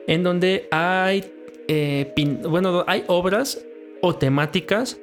[0.08, 1.32] en donde hay,
[1.68, 2.14] eh,
[2.48, 3.60] bueno, hay obras
[4.02, 4.98] o temáticas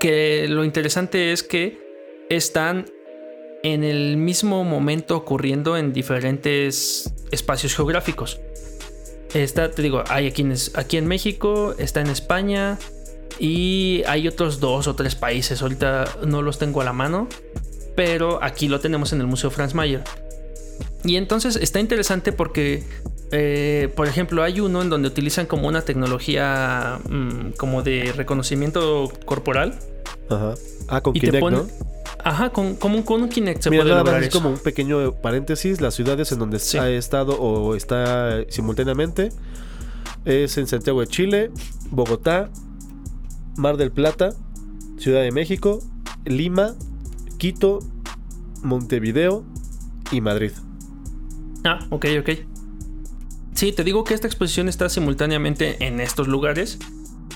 [0.00, 1.78] que lo interesante es que
[2.28, 2.86] están
[3.62, 8.40] en el mismo momento ocurriendo en diferentes espacios geográficos.
[9.34, 12.78] Está, te digo, hay aquí en, aquí en México, está en España
[13.38, 15.62] y hay otros dos o tres países.
[15.62, 17.28] Ahorita no los tengo a la mano,
[17.94, 20.02] pero aquí lo tenemos en el Museo Franz Mayer.
[21.04, 22.82] Y entonces está interesante porque,
[23.30, 29.12] eh, por ejemplo, hay uno en donde utilizan como una tecnología mm, como de reconocimiento
[29.24, 29.78] corporal.
[30.28, 30.54] Ajá.
[30.88, 31.66] Ah, con Kinect, ¿no?
[32.24, 35.80] Ajá, con, como con un Kinect se puede lograr es como un pequeño paréntesis.
[35.80, 39.30] Las ciudades en donde ha estado o está simultáneamente
[40.24, 41.50] es en Santiago de Chile,
[41.90, 42.50] Bogotá,
[43.56, 44.30] Mar del Plata,
[44.98, 45.80] Ciudad de México,
[46.24, 46.74] Lima,
[47.38, 47.80] Quito,
[48.62, 49.44] Montevideo
[50.10, 50.52] y Madrid.
[51.64, 52.30] Ah, ok, ok.
[53.54, 56.78] Sí, te digo que esta exposición está simultáneamente en estos lugares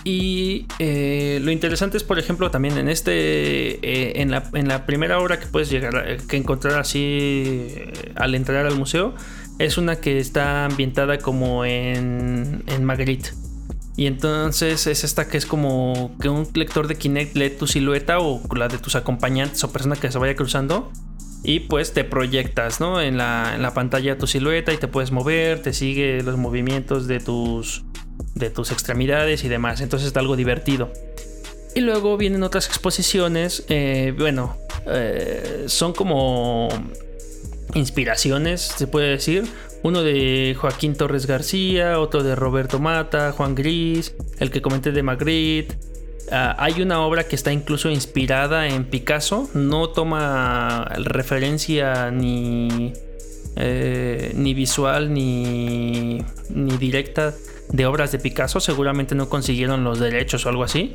[0.04, 5.38] y eh, lo interesante es, por ejemplo, también en este, eh, en, la, primera obra
[5.38, 9.14] que puedes llegar, que encontrar así eh, al entrar al museo,
[9.58, 12.86] es una que está ambientada como en, en.
[13.94, 18.18] Y entonces es esta que es como que un lector de Kinect lee tu silueta
[18.18, 20.90] o la de tus acompañantes o persona que se vaya cruzando.
[21.44, 23.00] Y pues te proyectas, ¿no?
[23.00, 27.06] En la, en la pantalla tu silueta y te puedes mover, te sigue los movimientos
[27.06, 27.84] de tus
[28.34, 29.80] de tus extremidades y demás.
[29.80, 30.92] Entonces es algo divertido.
[31.74, 36.68] Y luego vienen otras exposiciones, eh, bueno, eh, son como
[37.74, 39.44] inspiraciones, se puede decir.
[39.82, 45.02] Uno de Joaquín Torres García, otro de Roberto Mata, Juan Gris, el que comenté de
[45.02, 45.76] Magritte.
[46.30, 52.92] Ah, hay una obra que está incluso inspirada en Picasso, no toma referencia ni,
[53.56, 57.34] eh, ni visual ni, ni directa
[57.72, 58.60] de obras de Picasso.
[58.60, 60.92] Seguramente no consiguieron los derechos o algo así.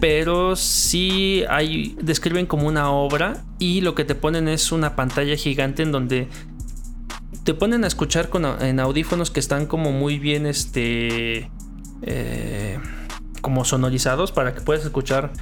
[0.00, 5.36] Pero sí hay, describen como una obra y lo que te ponen es una pantalla
[5.36, 6.28] gigante en donde
[7.44, 11.50] te ponen a escuchar con, en audífonos que están como muy bien, este,
[12.02, 12.78] eh,
[13.40, 15.32] como sonorizados para que puedas escuchar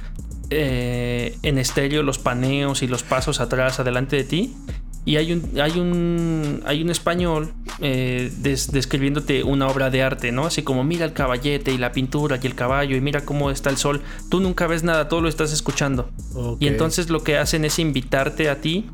[0.49, 4.55] eh, en estéreo los paneos y los pasos atrás, adelante de ti.
[5.03, 10.45] Y hay un, hay un, hay un español eh, describiéndote una obra de arte, ¿no?
[10.45, 13.71] Así como mira el caballete y la pintura y el caballo y mira cómo está
[13.71, 14.01] el sol.
[14.29, 16.11] Tú nunca ves nada, todo lo estás escuchando.
[16.59, 18.89] Y entonces lo que hacen es invitarte a ti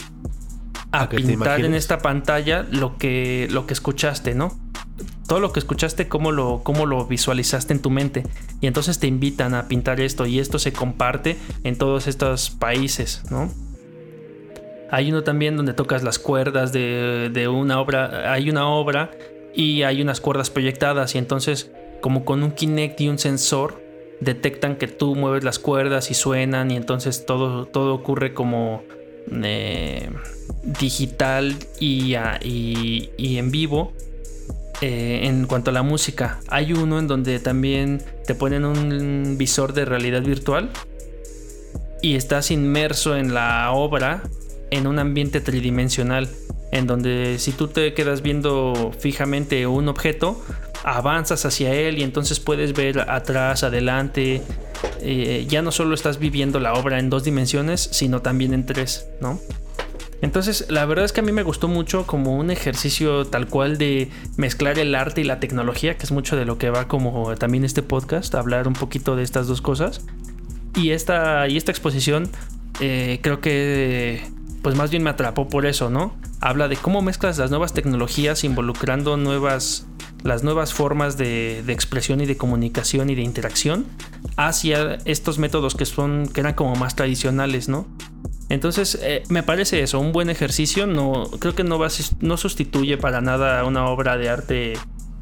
[0.91, 4.57] a, pintar en esta pantalla lo que, lo que escuchaste, ¿no?
[5.27, 8.23] Todo lo que escuchaste, cómo lo, cómo lo visualizaste en tu mente.
[8.61, 13.23] Y entonces te invitan a pintar esto y esto se comparte en todos estos países,
[13.29, 13.51] ¿no?
[14.89, 18.31] Hay uno también donde tocas las cuerdas de, una obra.
[18.31, 19.11] Hay una obra
[19.53, 21.71] y hay unas cuerdas proyectadas y entonces
[22.01, 23.81] como con un Kinect y un sensor
[24.21, 28.83] detectan que tú mueves las cuerdas y suenan y entonces todo, todo ocurre como
[29.43, 30.09] eh,
[30.79, 33.93] digital y, y, en vivo.
[34.81, 39.73] Eh, en cuanto a la música, hay uno en donde también te ponen un visor
[39.73, 40.69] de realidad virtual
[42.03, 44.21] y estás inmerso en la obra
[44.71, 46.29] en un ambiente tridimensional,
[46.71, 50.43] en donde si tú te quedas viendo fijamente un objeto,
[50.83, 54.41] avanzas hacia él y entonces puedes ver atrás, adelante.
[55.01, 59.07] Eh, ya no solo estás viviendo la obra en dos dimensiones, sino también en tres,
[59.21, 59.39] ¿no?
[60.21, 63.77] Entonces, la verdad es que a mí me gustó mucho como un ejercicio tal cual
[63.77, 67.35] de mezclar el arte y la tecnología, que es mucho de lo que va como
[67.35, 70.01] también este podcast, hablar un poquito de estas dos cosas.
[70.75, 72.29] Y esta, y esta exposición
[72.79, 74.23] eh, creo que
[74.67, 76.13] pues más bien me atrapó por eso, ¿no?
[76.41, 79.87] Habla de cómo mezclas las nuevas tecnologías involucrando nuevas
[80.25, 83.85] las nuevas formas de, expresión y de comunicación y de interacción
[84.35, 87.87] hacia estos métodos que son que eran como más tradicionales, ¿no?
[88.49, 90.85] Entonces eh, me parece eso un buen ejercicio.
[90.85, 91.87] No creo que no va
[92.19, 94.73] no sustituye para nada una obra de arte,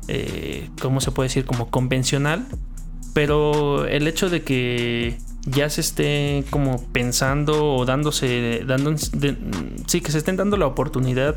[0.08, 1.46] eh, ¿cómo se puede decir?
[1.46, 2.48] Como convencional.
[3.14, 10.12] Pero el hecho de que ya se esté como pensando o dándose, dando, sí, que
[10.12, 11.36] se estén dando la oportunidad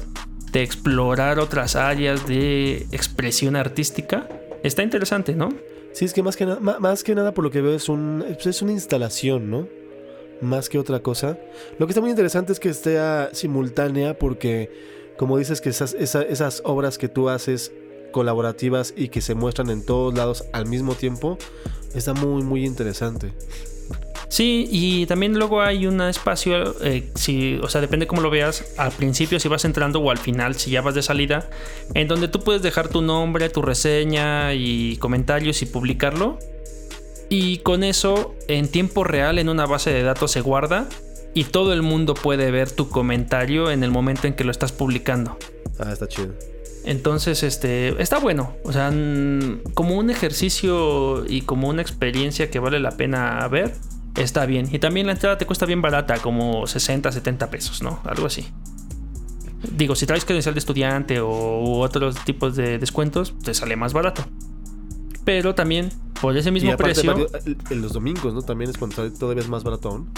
[0.52, 4.28] de explorar otras áreas de expresión artística,
[4.62, 5.50] está interesante, ¿no?
[5.92, 8.62] Sí, es que más que, más que nada por lo que veo es, un, es
[8.62, 9.68] una instalación, ¿no?
[10.40, 11.38] Más que otra cosa.
[11.78, 12.98] Lo que está muy interesante es que esté
[13.32, 14.70] simultánea porque,
[15.18, 17.72] como dices, que esas, esas obras que tú haces
[18.12, 21.36] colaborativas y que se muestran en todos lados al mismo tiempo,
[21.94, 23.32] está muy, muy interesante.
[24.28, 28.64] Sí, y también luego hay un espacio, eh, si, o sea, depende cómo lo veas,
[28.76, 31.48] al principio si vas entrando o al final si ya vas de salida,
[31.94, 36.38] en donde tú puedes dejar tu nombre, tu reseña y comentarios y publicarlo.
[37.30, 40.88] Y con eso, en tiempo real, en una base de datos se guarda
[41.34, 44.72] y todo el mundo puede ver tu comentario en el momento en que lo estás
[44.72, 45.36] publicando.
[45.78, 46.34] Ah, está chido.
[46.84, 48.54] Entonces, este, está bueno.
[48.64, 48.90] O sea,
[49.74, 53.74] como un ejercicio y como una experiencia que vale la pena ver
[54.16, 54.68] está bien.
[54.72, 58.00] Y también la entrada te cuesta bien barata, como 60, 70 pesos, ¿no?
[58.04, 58.46] Algo así.
[59.72, 64.24] Digo, si traes credencial de estudiante o otros tipos de descuentos, te sale más barato.
[65.24, 67.28] Pero también, por ese mismo precio.
[67.70, 68.42] en los domingos, ¿no?
[68.42, 70.08] También es cuando todavía es más barato aún.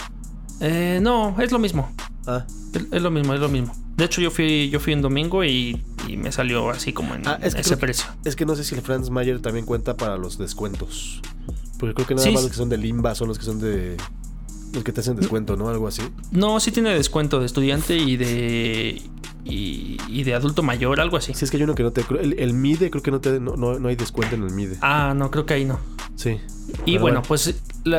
[0.61, 1.91] Eh, no, es lo mismo.
[2.27, 2.45] Ah.
[2.73, 3.75] Es, lo mismo, es lo mismo.
[3.97, 5.81] De hecho, yo fui, yo fui un domingo y,
[6.17, 8.05] me salió así como en ah, ese precio.
[8.25, 11.21] es que no sé si el Franz Mayer también cuenta para los descuentos.
[11.79, 13.97] Porque creo que nada más los que son de Limba son los que son de.
[14.73, 15.67] Los que te hacen descuento, ¿no?
[15.67, 16.01] Algo así.
[16.31, 19.01] No, sí tiene descuento de estudiante y de.
[19.43, 21.33] Y, de adulto mayor, algo así.
[21.33, 22.03] Sí, es que hay uno que no te.
[22.19, 24.77] El, el MIDE, creo que no, te, no, hay descuento en el MIDE.
[24.81, 25.79] Ah, no, creo que ahí no.
[26.15, 26.39] Sí.
[26.85, 27.55] Y bueno, pues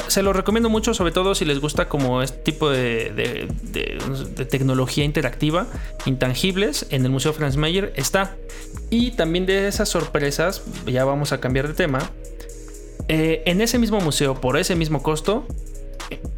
[0.08, 5.04] se lo recomiendo mucho, sobre todo si les gusta como este tipo de, de, tecnología
[5.04, 5.66] interactiva,
[6.06, 8.36] intangibles, en el Museo Franz Mayer está.
[8.90, 11.98] Y también de esas sorpresas, ya vamos a cambiar de tema,
[13.08, 15.46] eh, en ese mismo museo, por ese mismo costo,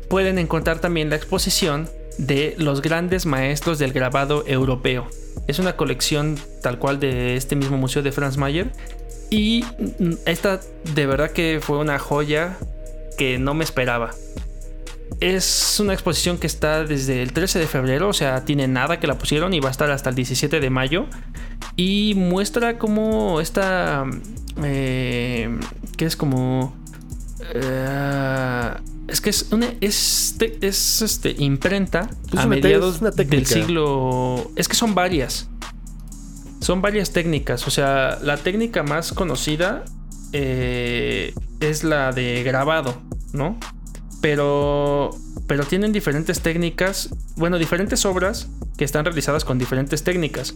[0.08, 5.06] pueden encontrar también la exposición de los grandes maestros del grabado europeo.
[5.46, 8.72] Es una colección tal cual de este mismo museo de Franz Mayer.
[9.30, 9.64] Y
[10.26, 10.60] esta
[10.94, 12.56] de verdad que fue una joya
[13.18, 14.10] que no me esperaba.
[15.20, 19.06] Es una exposición que está desde el 13 de febrero, o sea, tiene nada que
[19.06, 21.06] la pusieron y va a estar hasta el 17 de mayo.
[21.76, 24.04] Y muestra cómo esta
[24.62, 25.58] eh,
[25.98, 26.76] es como...
[27.54, 28.74] Eh,
[29.08, 34.50] es que es una es, es este, imprenta a mediados del siglo...
[34.56, 35.48] Es que son varias.
[36.60, 37.66] Son varias técnicas.
[37.66, 39.84] O sea, la técnica más conocida
[40.32, 43.00] eh, es la de grabado,
[43.32, 43.58] ¿no?
[44.20, 45.10] Pero,
[45.46, 50.54] pero tienen diferentes técnicas, bueno, diferentes obras que están realizadas con diferentes técnicas.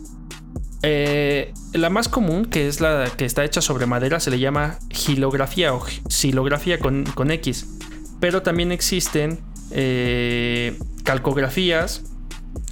[0.82, 4.78] Eh, la más común, que es la que está hecha sobre madera, se le llama
[4.90, 7.66] gilografía o silografía con, X.
[8.20, 9.38] Pero también existen
[9.70, 12.02] eh, calcografías,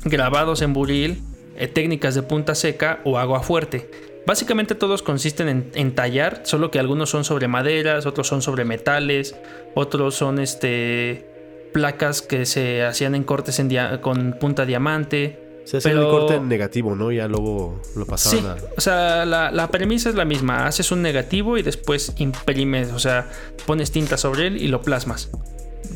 [0.05, 1.23] grabados en buril,
[1.57, 3.91] eh, técnicas de punta seca o agua fuerte.
[4.27, 9.37] Básicamente todos consisten en, tallar, solo que algunos son sobre maderas, otros son sobre metales,
[9.75, 11.25] otros son este,
[11.73, 13.63] placas que se hacían en cortes
[14.01, 17.11] con punta diamante, se hace el corte negativo, ¿no?
[17.11, 20.65] Ya luego lo pasaban sí, O sea, la, premisa es la misma.
[20.65, 23.29] Haces un negativo y después imprimes, o sea,
[23.67, 25.29] pones tinta sobre él y lo plasmas.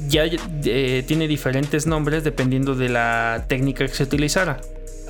[0.09, 4.61] Ya eh, tiene diferentes nombres dependiendo de la técnica que se utilizara.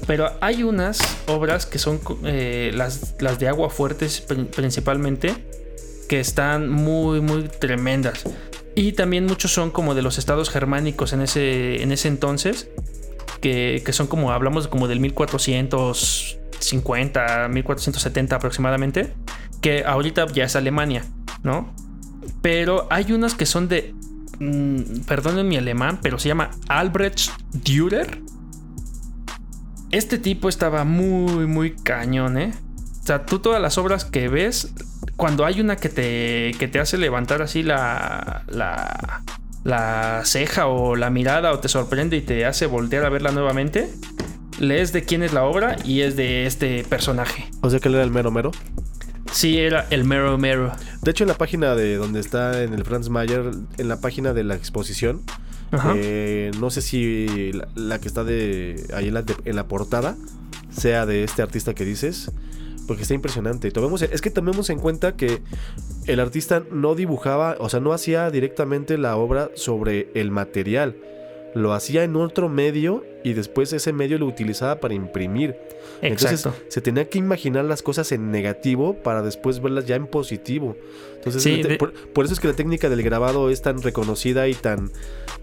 [0.06, 5.32] Pero hay unas obras que son eh, las, las de agua fuertes principalmente,
[6.06, 8.24] que están muy, muy tremendas.
[8.74, 12.68] Y también muchos son como de los estados germánicos en ese, en ese entonces
[13.40, 19.14] que, son como, hablamos como del 1450, 1470 aproximadamente,
[19.60, 21.04] que ahorita ya es Alemania,
[21.42, 21.74] ¿no?
[22.42, 23.94] Pero hay unas que son de,
[24.38, 28.20] mm, perdonen mi alemán, pero se llama Albrecht Dürer.
[29.90, 32.52] Este tipo estaba muy, muy cañón, ¿eh?
[33.02, 34.72] O sea, tú todas las obras que ves,
[35.16, 39.22] cuando hay una que te, que te hace levantar así la, la,
[39.64, 43.90] la ceja o la mirada o te sorprende y te hace voltear a verla nuevamente,
[44.58, 47.50] lees de quién es la obra y es de este personaje.
[47.62, 48.52] O sea que él era el mero mero.
[49.32, 50.72] Sí, era el mero mero.
[51.02, 54.32] De hecho, en la página de donde está en el Franz Mayer, en la página
[54.32, 55.22] de la exposición,
[55.94, 60.16] eh, no sé si la, que está de ahí en la, en la, portada
[60.70, 62.32] sea de este artista que dices,
[62.90, 63.70] porque está impresionante.
[63.70, 65.42] Tomemos, es que tomemos en cuenta que
[66.08, 70.96] el artista no dibujaba, o sea, no hacía directamente la obra sobre el material
[71.54, 75.56] lo hacía en otro medio y después ese medio lo utilizaba para imprimir.
[76.02, 80.76] Entonces se tenía que imaginar las cosas en negativo para después verlas ya en positivo.
[81.16, 84.90] Entonces, por, eso es que la técnica del grabado es tan reconocida y tan,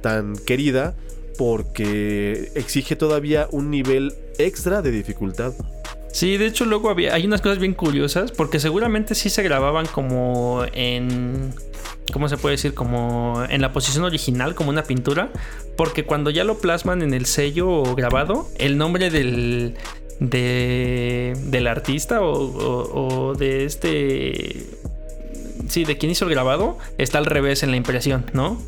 [0.02, 0.96] tan querida
[1.38, 5.54] porque exige todavía un nivel extra de dificultad.
[6.12, 9.86] Sí, de hecho luego había, hay unas cosas bien curiosas porque seguramente sí se grababan
[9.86, 11.54] como en
[12.12, 12.74] ¿cómo se puede decir?
[12.74, 15.30] Como en la posición original, como una pintura,
[15.76, 19.76] porque cuando ya lo plasman en el sello grabado, el nombre del,
[20.20, 24.66] del artista o, de este...
[25.68, 28.62] Sí, de quien hizo el grabado, está al revés en la impresión, ¿no?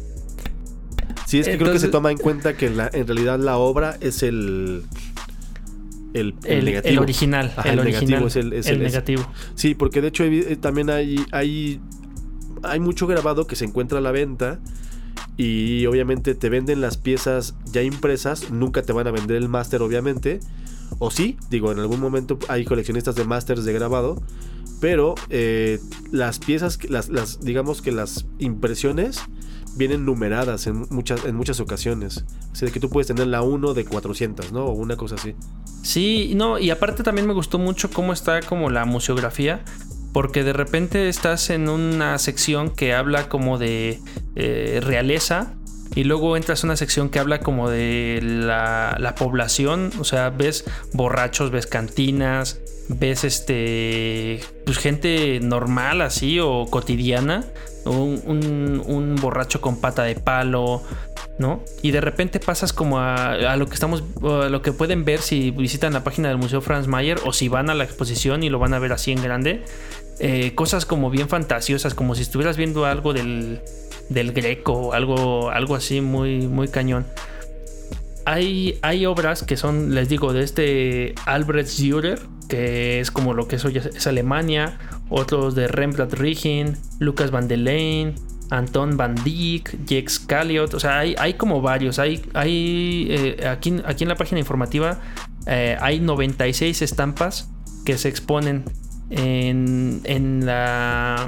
[1.26, 4.24] Sí, es que creo que se toma en cuenta que en realidad la obra es
[4.24, 4.84] el...
[6.14, 6.94] El, negativo.
[6.94, 7.54] el original.
[7.66, 9.32] el, original, negativo es el, el negativo.
[9.56, 11.80] Sí, porque de hecho eh, también hay, hay
[12.64, 14.60] hay mucho grabado que se encuentra a la venta
[15.38, 19.82] y obviamente te venden las piezas ya impresas, nunca te van a vender el máster
[19.82, 20.40] obviamente,
[20.98, 24.22] o sí, digo, en algún momento hay coleccionistas de másters de grabado,
[24.82, 25.80] pero eh,
[26.12, 29.22] las piezas, las, las, digamos que las impresiones
[29.76, 32.26] vienen numeradas en muchas, en muchas ocasiones.
[32.52, 34.66] O sea, que tú puedes tener la 1 de 400, ¿no?
[34.66, 35.36] O una cosa así.
[35.84, 39.64] Sí, no, y aparte también me gustó mucho cómo está como la museografía,
[40.14, 44.02] porque de repente estás en una sección que habla como de
[44.36, 45.56] eh, realeza
[45.96, 50.66] y luego entras a una sección que habla como de la, población, o sea, ves
[50.94, 57.46] borrachos, ves cantinas, ves este, pues gente normal así o cotidiana,
[57.86, 60.84] un, un, borracho con pata de palo,
[61.38, 61.64] ¿no?
[61.82, 65.20] Y de repente pasas como a, a, lo que estamos, a lo que pueden ver
[65.20, 68.50] si visitan la página del Museo Franz Mayer o si van a la exposición y
[68.50, 69.64] lo van a ver así en grande.
[70.20, 73.62] Eh, cosas como bien fantasiosas, como si estuvieras viendo algo del,
[74.10, 77.06] del Greco, algo, algo así muy, muy cañón.
[78.26, 82.20] Hay, hay obras que son, les digo, de este Albrecht Dürer,
[82.50, 84.78] que es como lo que es, es Alemania,
[85.10, 88.16] otros de Rembrandt Riggin, Lucas van Leyen,
[88.50, 92.00] Anton van Dyck, Jex Calliot, o sea, hay, hay como varios.
[92.00, 95.00] Hay, hay eh, aquí, aquí en la página informativa
[95.46, 97.50] eh, hay 96 estampas
[97.86, 98.66] que se exponen
[99.10, 101.28] en, la...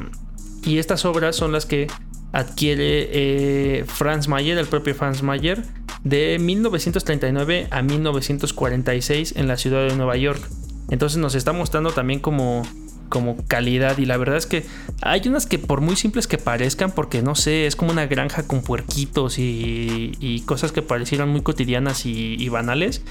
[0.64, 1.88] Y estas obras son las que
[2.32, 5.64] adquiere eh, Franz Mayer, el propio Franz Mayer,
[6.04, 10.42] de 1939 a 1946 en la ciudad de Nueva York.
[10.90, 12.64] Entonces nos está mostrando también como,
[13.12, 14.66] como calidad y la verdad es que
[15.04, 18.48] hay unas que por muy simples que parezcan, porque no sé, es como una granja
[18.48, 23.04] con puerquitos y, cosas que parecieran muy cotidianas y banales,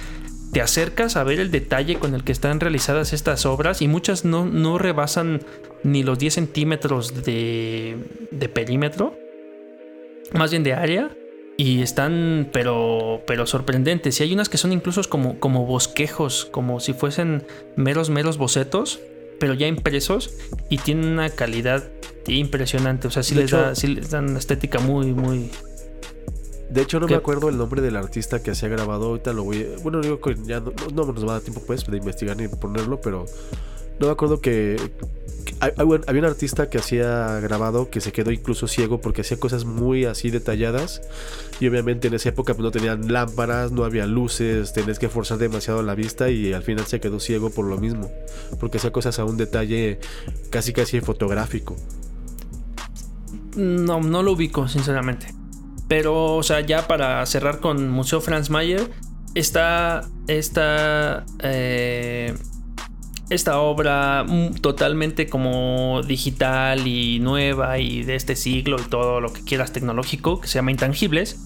[0.53, 4.25] te acercas a ver el detalle con el que están realizadas estas obras y muchas
[4.25, 5.43] no, no rebasan
[5.85, 9.17] ni los 10 centímetros de, de, perímetro,
[10.33, 11.11] más bien de área,
[11.57, 14.19] y están pero, pero sorprendentes.
[14.21, 17.45] Y hay unas que son incluso como, como bosquejos, como si fuesen
[17.77, 19.01] meros, meros bocetos,
[19.41, 20.32] pero ya impresos
[20.68, 21.82] y tienen una calidad
[22.28, 23.09] impresionante.
[23.09, 25.51] O sea, sí, les, da, sí les dan una estética muy, muy,
[26.70, 29.07] de hecho, no me acuerdo el nombre del artista que se ha grabado.
[29.07, 29.66] Ahorita lo voy.
[29.82, 33.01] Bueno, digo que ya no, nos va a dar tiempo, pues, de investigar ni ponerlo,
[33.01, 33.26] pero
[34.01, 34.77] no me acuerdo que.
[35.61, 40.07] había un artista que hacía grabado que se quedó incluso ciego porque hacía cosas muy
[40.07, 41.03] así detalladas.
[41.61, 45.37] Y obviamente en esa época pues, no tenían lámparas, no había luces, tenías que forzar
[45.37, 48.11] demasiado la vista y al final se quedó ciego por lo mismo.
[48.59, 50.01] Porque hacía cosas a un detalle
[50.49, 51.77] casi casi fotográfico.
[53.55, 55.35] No, no lo ubico, sinceramente.
[55.89, 58.89] Pero, o sea, ya para cerrar con Museo Franz Mayer,
[59.35, 62.35] está esta, eh,
[63.31, 64.26] esta obra
[64.61, 70.41] totalmente como digital y nueva y de este siglo y todo lo que quieras tecnológico,
[70.41, 71.41] que se llama Intangibles.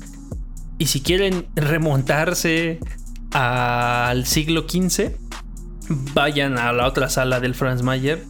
[0.79, 2.81] Y si quieren remontarse
[3.33, 5.13] al siglo XV,
[6.15, 8.25] vayan a la otra sala del Franz Mayer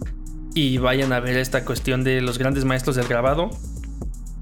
[0.55, 3.51] y vayan a ver esta cuestión de los grandes maestros del grabado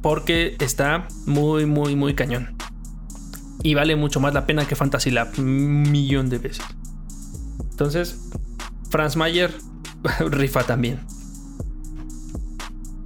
[0.01, 2.57] porque está muy, muy, muy cañón.
[3.63, 6.65] Y vale mucho más la pena que Fantasy Lab, un millón de veces.
[7.71, 8.31] Entonces,
[8.93, 9.51] Franz Mayer
[10.21, 11.01] rifa también.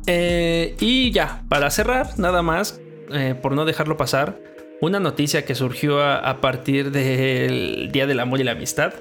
[0.09, 2.81] Eh, y ya, para cerrar, nada más,
[3.13, 4.39] eh, por no dejarlo pasar,
[4.81, 8.93] una noticia que surgió a, partir del Día del Amor y la Amistad.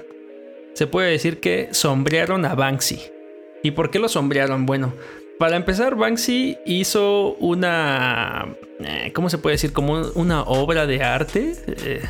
[0.74, 3.00] Se puede decir que sombrearon a Banksy.
[3.62, 4.64] ¿Y por qué lo sombrearon?
[4.64, 4.94] Bueno,
[5.38, 8.46] para empezar, Banksy hizo una.
[8.80, 9.72] Eh, ¿Cómo se puede decir?
[9.72, 11.54] Como una obra de arte,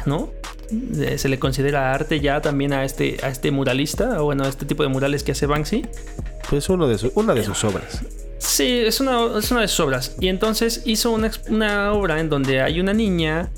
[0.05, 0.31] ¿no?
[0.71, 4.49] Eh, se le considera arte ya también a este, a este muralista, o bueno, a
[4.49, 5.87] este tipo de murales que hace Banksy.
[6.49, 8.03] Pues uno de una de sus obras.
[8.39, 10.17] Sí, es una, es una de sus obras.
[10.21, 13.51] Y entonces hizo una, una obra en donde hay una niña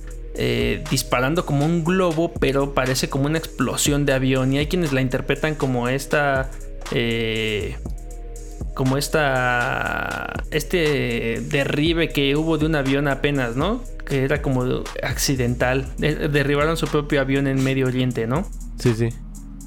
[0.91, 4.53] disparando como un globo, pero parece como una explosión de avión.
[4.53, 6.51] Y hay quienes la interpretan como esta.
[6.93, 7.77] Eh,
[8.75, 13.83] como esta este derribe que hubo de un avión apenas, ¿no?
[14.09, 15.87] Que era como accidental.
[15.99, 18.49] Derribaron su propio avión en Medio Oriente, ¿no?
[18.79, 19.11] Sí, sí.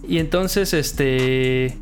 [0.08, 1.78] Y entonces, este,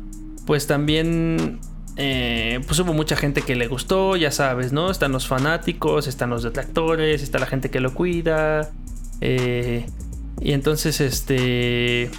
[0.46, 1.58] pues también,
[1.96, 4.90] eh, pues hubo mucha gente que le gustó, ya sabes, ¿no?
[4.90, 8.70] Están los fanáticos, están los detractores, está la gente que lo cuida.
[9.22, 9.86] Eh,
[10.40, 12.10] y entonces, este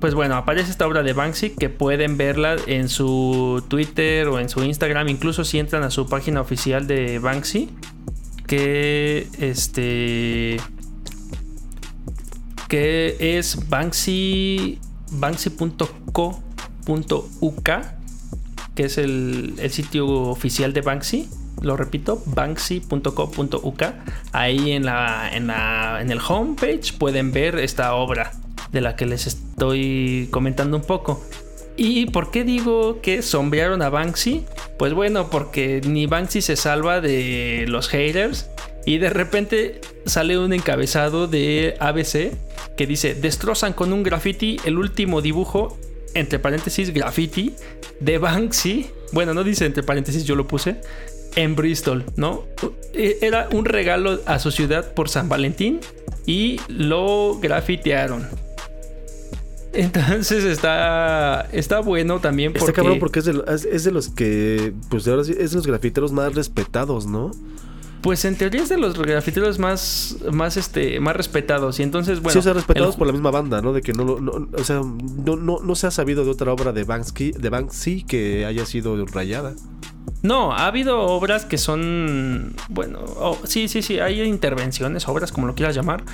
[0.00, 4.48] pues bueno, aparece esta obra de Banksy que pueden verla en su Twitter o en
[4.48, 7.68] su Instagram, incluso si entran a su página oficial de Banksy,
[8.50, 10.56] que este
[12.66, 14.80] que es banksy
[15.12, 16.30] banksy.co.uk,
[18.74, 21.28] que es el, el sitio oficial de Banksy
[21.62, 23.82] lo repito, banksy.co.uk.
[24.32, 28.32] Ahí en la, en la en el homepage pueden ver esta obra
[28.72, 31.22] de la que les estoy comentando un poco.
[31.82, 34.44] ¿Y por qué digo que sombrearon a Banksy?
[34.78, 38.50] Pues bueno, porque ni Banksy se salva de los haters
[38.84, 42.36] y de repente sale un encabezado de ABC
[42.76, 45.78] que dice, destrozan con un graffiti el último dibujo,
[46.12, 47.54] entre paréntesis, graffiti,
[47.98, 48.90] de Banksy.
[49.12, 50.82] Bueno, no dice entre paréntesis, yo lo puse.
[51.34, 52.44] En Bristol, ¿no?
[52.92, 55.80] E, era un regalo a su ciudad por San Valentín
[56.26, 58.28] y lo grafitearon.
[59.72, 62.64] Entonces está, está bueno también porque...
[62.64, 65.66] Está cabrón porque es de, es de los que, pues ahora sí, es de los
[65.66, 67.30] grafiteros más respetados, ¿no?
[68.00, 71.80] Pues en teoría es de los grafiteros más, más, este, más respetados.
[71.80, 72.32] Y entonces, bueno.
[72.32, 73.72] Sí, o sea, respetados por la misma banda, ¿no?
[73.72, 76.72] De que no, no o sea, no, no, no, se ha sabido de otra obra
[76.72, 79.54] de Banksy, de Banksy que haya sido rayada.
[80.22, 83.00] No, ha habido obras que son, bueno,
[83.44, 86.04] sí, sí, sí, hay intervenciones, obras, como lo quieras llamar,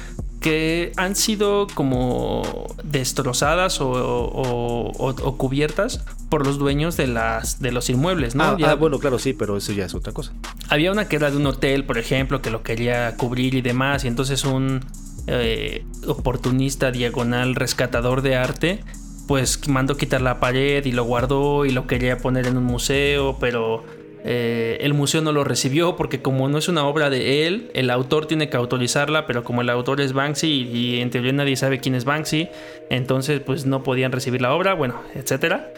[0.41, 8.37] que han sido como destrozadas o, cubiertas por los dueños de, las, de los inmuebles,
[8.37, 8.45] ¿no?
[8.45, 10.33] Ah, ah, bueno, claro, sí, pero eso ya es otra cosa.
[10.69, 14.05] Había una que era de un hotel, por ejemplo, que lo quería cubrir y demás,
[14.05, 14.81] y entonces un
[15.27, 18.81] eh, oportunista diagonal rescatador de arte
[19.27, 23.37] pues mandó quitar la pared y lo guardó y lo quería poner en un museo,
[23.41, 23.85] pero
[24.25, 27.91] eh, el museo no lo recibió porque como no es una obra de él, el
[27.91, 31.81] autor tiene que autorizarla, pero como el autor es Banksy y, en teoría nadie sabe
[31.81, 32.49] quién es Banksy,
[32.89, 35.73] entonces pues no podían recibir la obra, bueno, etcétera.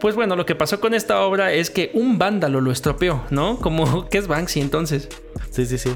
[0.00, 3.58] Pues bueno, lo que pasó con esta obra es que un vándalo lo estropeó, ¿no?
[3.58, 5.08] Como, ¿qué es Banksy entonces?
[5.50, 5.90] Sí, sí, sí.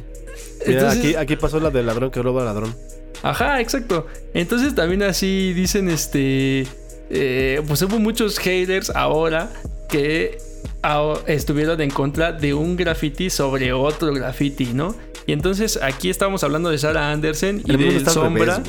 [0.86, 2.74] aquí, aquí pasó la del ladrón que roba ladrón.
[3.22, 4.06] Ajá, exacto.
[4.34, 6.66] Entonces también así dicen, este,
[7.10, 9.50] eh, pues hubo muchos haters ahora
[9.88, 10.38] que
[11.26, 14.96] estuvieron en contra de un graffiti sobre otro graffiti, ¿no?
[15.26, 18.62] Y entonces aquí estamos hablando de Sarah Anderson y de Sombra.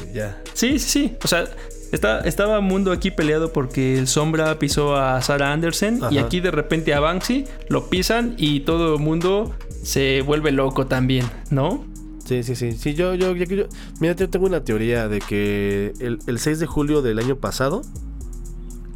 [0.54, 1.18] sí, sí, sí.
[1.24, 1.46] O sea,
[1.94, 6.52] está, estaba Mundo aquí peleado porque el Sombra pisó a Sarah Anderson y aquí de
[6.52, 11.86] repente a Banksy lo pisan y todo el mundo se vuelve loco también, ¿no?
[12.26, 12.72] Sí, sí, sí.
[12.74, 13.68] Sí, yo, yo, yo,
[14.00, 17.82] mira, yo tengo una teoría de que el, el 6 de julio del año pasado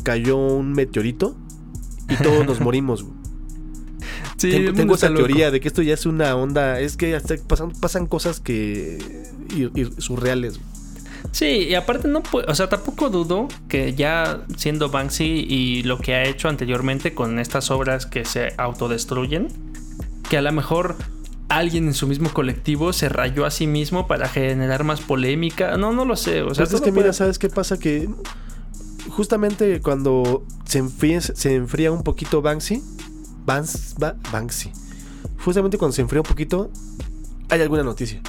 [0.03, 1.35] cayó un meteorito
[2.09, 3.05] y todos nos morimos.
[4.37, 6.79] Sí, tengo, esa teoría de que esto ya es una onda.
[6.79, 8.99] Es que hasta pasan, pasan cosas que.
[9.97, 10.59] surreales.
[11.37, 16.15] Sí, y aparte no o sea, tampoco dudo que ya siendo Banksy y lo que
[16.15, 19.49] ha hecho anteriormente con estas obras que se autodestruyen,
[20.31, 20.95] que a lo mejor
[21.47, 25.77] alguien en su mismo colectivo se rayó a sí mismo para generar más polémica.
[25.77, 26.41] No, no lo sé.
[26.41, 27.77] O sea, pues es que mira, ¿sabes qué pasa?
[27.77, 28.09] Que
[29.09, 32.81] justamente cuando se enfría, se enfría un poquito Banksy,
[33.45, 34.71] Banksy,
[35.45, 36.71] justamente cuando se enfría un poquito,
[37.49, 38.23] hay alguna noticia.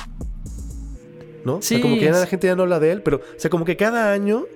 [1.45, 1.57] ¿No?
[1.57, 3.51] o sea, como que ya la gente ya no habla de él, pero, o sea,
[3.51, 4.47] como que cada año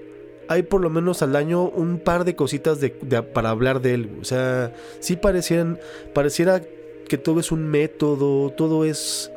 [0.48, 2.90] hay por lo menos al año un par de cositas de,
[3.22, 4.10] para hablar de él.
[4.20, 5.78] O sea, sí parecieran,
[6.12, 6.62] pareciera
[7.08, 9.30] que todo es un método, todo es,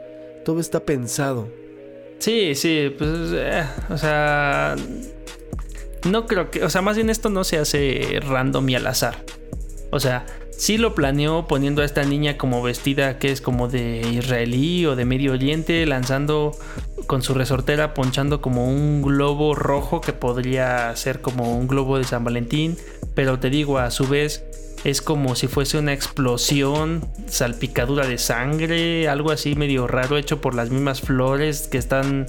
[0.44, 1.48] todo está pensado.
[2.20, 4.76] Sí, sí, pues, eh, o sea,
[6.10, 9.24] no creo que, o sea, más bien esto no se hace random y al azar.
[9.92, 10.26] O sea,
[10.58, 14.96] sí lo planeó poniendo a esta niña como vestida que es como de israelí o
[14.96, 16.52] de Medio Oriente, lanzando
[17.08, 22.04] con su resortera, ponchando como un globo rojo que podría ser como un globo de
[22.04, 22.78] San Valentín.
[23.14, 24.44] Pero te digo, a su vez,
[24.84, 30.54] es como si fuese una explosión, salpicadura de sangre, algo así medio raro hecho por
[30.54, 32.28] las mismas flores que están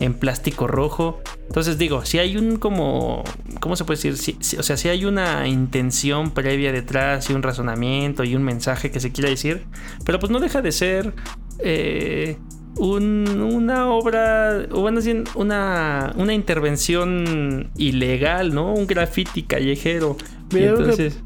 [0.00, 1.20] en plástico rojo.
[1.46, 3.24] Entonces digo, si hay un como,
[3.60, 4.36] ¿cómo se puede decir?
[4.58, 9.00] o sea, si hay una intención previa detrás y un razonamiento y un mensaje que
[9.00, 9.64] se quiera decir,
[10.04, 11.14] pero pues no deja de ser
[11.58, 12.36] eh,
[12.78, 15.00] una obra, o bueno,
[15.34, 18.72] una, una intervención ilegal, ¿no?
[18.72, 20.16] Un graffiti callejero.
[20.52, 21.18] entonces...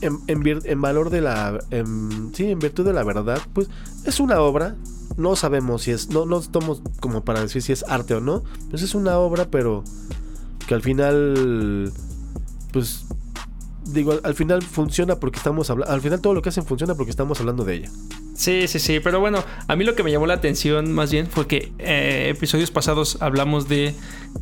[0.00, 1.58] en, valor de la.
[2.32, 3.68] sí, en virtud de la verdad, pues
[4.04, 4.76] es una obra.
[5.18, 6.08] No sabemos si es.
[6.10, 8.44] No, no estamos como para decir si es arte o no.
[8.70, 9.84] Pues es una obra, pero
[10.66, 11.92] que al final.
[12.72, 13.04] Pues.
[13.84, 15.92] Digo, al final funciona porque estamos hablando.
[15.92, 17.90] Al final todo lo que hacen funciona porque estamos hablando de ella.
[18.34, 21.26] Sí, sí, sí, pero bueno, a mí lo que me llamó la atención más bien
[21.26, 23.94] fue que eh, episodios pasados hablamos de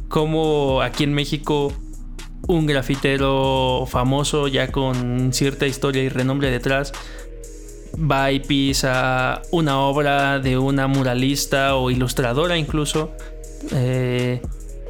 [0.08, 1.72] cómo aquí en México
[2.46, 6.92] un grafitero famoso ya con cierta historia y renombre detrás
[7.98, 13.12] va y pisa una obra de una muralista o ilustradora incluso
[13.72, 14.40] eh,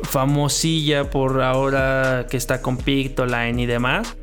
[0.02, 4.16] famosilla por ahora que está con Pictoline y demás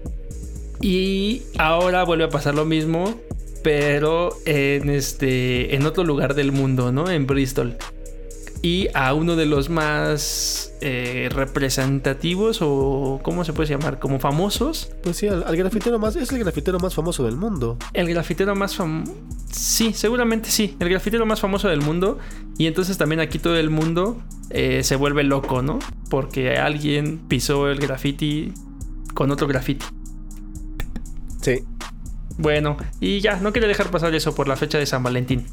[0.82, 3.16] y ahora vuelve a pasar lo mismo
[3.64, 7.10] pero en este en otro lugar del mundo, ¿no?
[7.10, 7.78] En Bristol.
[8.66, 14.00] Y a uno de los más eh, representativos o ¿cómo se puede llamar?
[14.00, 14.90] Como famosos.
[15.04, 17.78] Pues sí, al, grafitero más es el grafitero más famoso del mundo.
[17.92, 19.14] El grafitero más famoso.
[19.52, 20.78] Sí, seguramente sí.
[20.80, 22.20] El grafitero más famoso del mundo.
[22.58, 25.80] Y entonces también aquí todo el mundo eh, se vuelve loco, ¿no?
[26.10, 28.54] Porque alguien pisó el graffiti
[29.14, 29.86] con otro graffiti.
[31.42, 31.66] Sí.
[32.38, 35.48] Bueno, y ya, no quería dejar pasar eso por la fecha de San Valentín.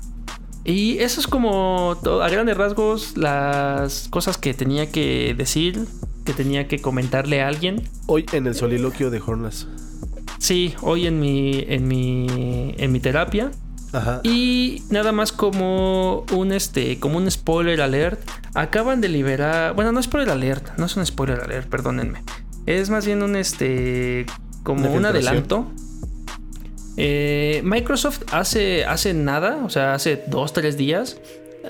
[0.64, 1.92] Y eso es como
[2.22, 5.86] a grandes rasgos las cosas que tenía que decir,
[6.24, 7.82] que tenía que comentarle a alguien.
[8.06, 9.66] Hoy en el soliloquio de Hornas.
[10.38, 13.50] Sí, hoy en mi en mi en mi terapia.
[13.92, 14.20] Ajá.
[14.22, 18.20] Y nada más como un este como un spoiler alert,
[18.54, 22.22] acaban de liberar, bueno, no es spoiler alert, no es un spoiler alert, perdónenme.
[22.66, 24.26] Es más bien un este
[24.62, 25.66] como un adelanto
[27.02, 31.18] eh, Microsoft hace, hace nada, o sea, hace dos, tres días,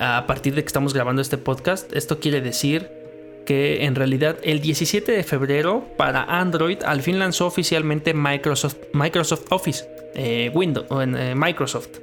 [0.00, 2.90] a partir de que estamos grabando este podcast, esto quiere decir
[3.46, 9.44] que en realidad el 17 de febrero para Android al fin lanzó oficialmente Microsoft, Microsoft
[9.50, 11.98] Office, eh, Windows, en eh, Microsoft,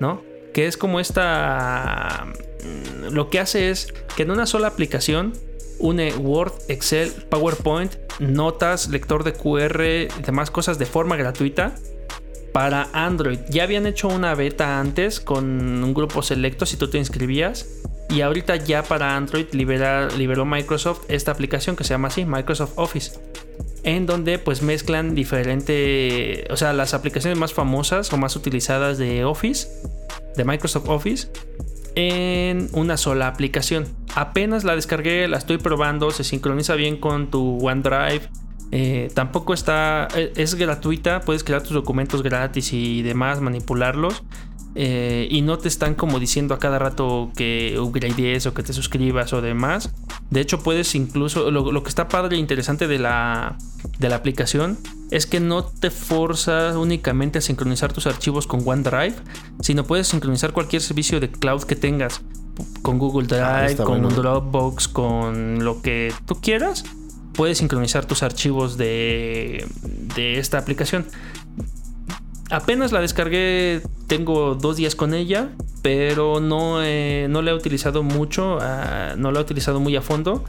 [0.00, 0.20] ¿no?
[0.52, 2.26] Que es como esta...
[2.64, 5.34] Mm, lo que hace es que en una sola aplicación
[5.78, 11.76] une Word, Excel, PowerPoint, notas, lector de QR y demás cosas de forma gratuita
[12.52, 13.38] para Android.
[13.48, 17.66] Ya habían hecho una beta antes con un grupo selecto si tú te inscribías.
[18.08, 23.18] Y ahorita ya para Android liberó Microsoft esta aplicación que se llama así, Microsoft Office.
[23.84, 29.24] En donde pues mezclan diferentes, o sea, las aplicaciones más famosas o más utilizadas de
[29.24, 29.68] Office,
[30.36, 31.28] de Microsoft Office,
[31.94, 33.86] en una sola aplicación.
[34.14, 38.28] Apenas la descargué, la estoy probando, se sincroniza bien con tu OneDrive,
[38.74, 44.24] eh, tampoco está, eh, es gratuita, puedes crear tus documentos gratis y demás, manipularlos.
[44.74, 48.72] Eh, y no te están como diciendo a cada rato que upgrades o que te
[48.72, 49.92] suscribas o demás.
[50.30, 53.58] De hecho, puedes incluso, lo, que está padre e interesante de la,
[53.98, 54.78] de la aplicación
[55.10, 59.16] es que no te forzas únicamente a sincronizar tus archivos con OneDrive,
[59.60, 62.22] sino puedes sincronizar cualquier servicio de cloud que tengas
[62.80, 66.84] con Google ah, Drive, con Dropbox, con lo que tú quieras
[67.34, 69.66] puedes sincronizar tus archivos de,
[70.14, 71.06] de esta aplicación.
[72.50, 78.58] Apenas la descargué, tengo dos días con ella, pero no, no la he utilizado mucho,
[78.60, 80.44] ah, no la he utilizado muy a fondo.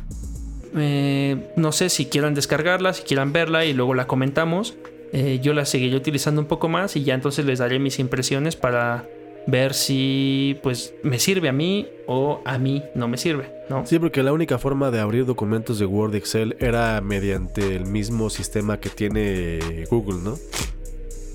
[0.75, 4.75] Eh, no sé si quieran descargarla, si quieran verla y luego la comentamos.
[5.11, 8.55] Eh, yo la seguiré utilizando un poco más y ya entonces les daré mis impresiones
[8.55, 9.07] para
[9.47, 13.85] ver si pues me sirve a mí o a mí no me sirve, ¿no?
[13.85, 17.85] Sí, porque la única forma de abrir documentos de Word y Excel era mediante el
[17.85, 20.37] mismo sistema que tiene Google, ¿no?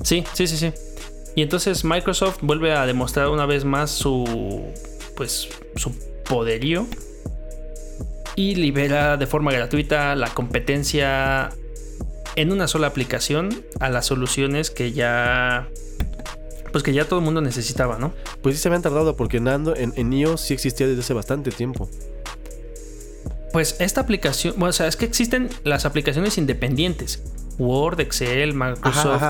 [0.02, 0.72] Sí, sí, sí, sí.
[1.34, 4.64] Y entonces Microsoft vuelve a demostrar una vez más su
[5.16, 5.92] pues su
[6.24, 6.86] poderío
[8.36, 11.50] y libera de forma gratuita la competencia
[12.36, 15.68] en una sola aplicación a las soluciones que ya
[16.72, 18.12] pues que ya todo el mundo necesitaba, ¿no?
[18.42, 21.50] Pues sí se habían tardado porque en, en, en iOS sí existía desde hace bastante
[21.50, 21.88] tiempo.
[23.52, 27.22] Pues esta aplicación, bueno, o sea, es que existen las aplicaciones independientes.
[27.58, 29.22] Word, Excel, Microsoft,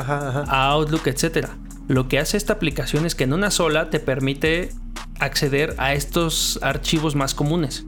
[0.49, 1.49] Outlook, etc.
[1.89, 4.70] Lo que hace esta aplicación es que en una sola te permite
[5.18, 7.86] acceder a estos archivos más comunes.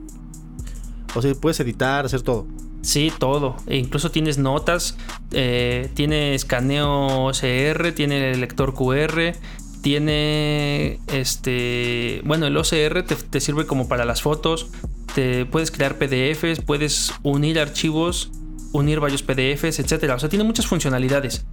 [1.13, 2.47] O sea, puedes editar, hacer todo.
[2.81, 3.57] Sí, todo.
[3.67, 4.97] E incluso tienes notas,
[5.31, 9.33] eh, tiene escaneo OCR, tiene el lector QR,
[9.81, 12.21] tiene este.
[12.25, 14.69] Bueno, el OCR te, sirve como para las fotos.
[15.13, 18.31] Te puedes crear PDFs, puedes unir archivos,
[18.71, 20.15] unir varios PDFs, etcétera.
[20.15, 21.45] O sea, tiene muchas funcionalidades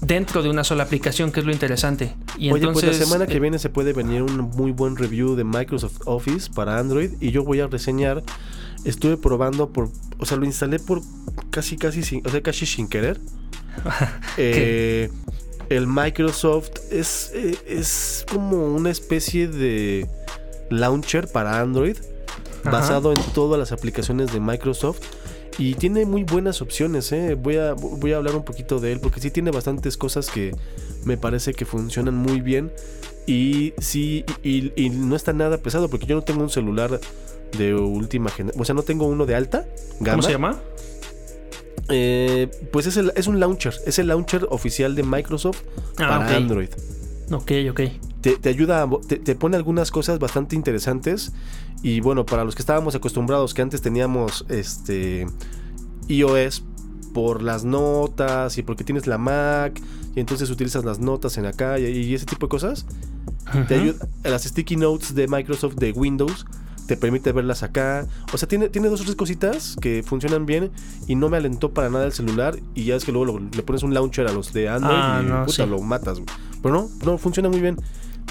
[0.00, 2.14] dentro de una sola aplicación, que es lo interesante.
[2.38, 4.96] Y Oye, entonces, pues la semana que eh, viene se puede venir un muy buen
[4.96, 8.22] review de Microsoft Office para Android y yo voy a reseñar
[8.84, 11.02] estuve probando por, o sea, lo instalé por
[11.50, 13.20] casi, casi sin, o sea, casi sin querer.
[14.36, 15.10] eh,
[15.68, 20.08] el Microsoft es, eh, es como una especie de
[20.70, 21.96] launcher para Android
[22.64, 25.00] basado en todas las aplicaciones de Microsoft.
[25.58, 27.34] Y tiene muy buenas opciones, ¿eh?
[27.34, 30.54] voy, a, voy a hablar un poquito de él, porque sí tiene bastantes cosas que
[31.04, 32.72] me parece que funcionan muy bien.
[33.26, 36.98] Y sí, y, y no está nada pesado, porque yo no tengo un celular
[37.56, 38.60] de última generación.
[38.60, 39.66] O sea, no tengo uno de alta
[39.98, 40.56] ¿Cómo se llama?
[41.88, 43.74] Eh, pues es, el, es un launcher.
[43.86, 45.62] Es el launcher oficial de Microsoft
[45.98, 46.70] ah, para Android.
[47.30, 47.80] Ok, ok.
[48.20, 51.32] Te, ayuda, te, pone algunas cosas bastante interesantes.
[51.82, 55.26] Y bueno, para los que estábamos acostumbrados que antes teníamos este
[56.08, 56.62] iOS
[57.14, 59.80] por las notas y porque tienes la Mac
[60.14, 62.86] y entonces utilizas las notas en acá y, ese tipo de cosas.
[63.66, 66.46] Te ayuda, las sticky notes de Microsoft de Windows
[66.90, 68.04] te permite verlas acá.
[68.32, 70.72] O sea, tiene, tiene dos o tres cositas que funcionan bien
[71.06, 72.56] y no me alentó para nada el celular.
[72.74, 75.46] Y ya es que luego le pones un launcher a los de Android ah, y
[75.46, 76.20] puta, lo matas.
[76.60, 77.76] Pero no, no, funciona muy bien.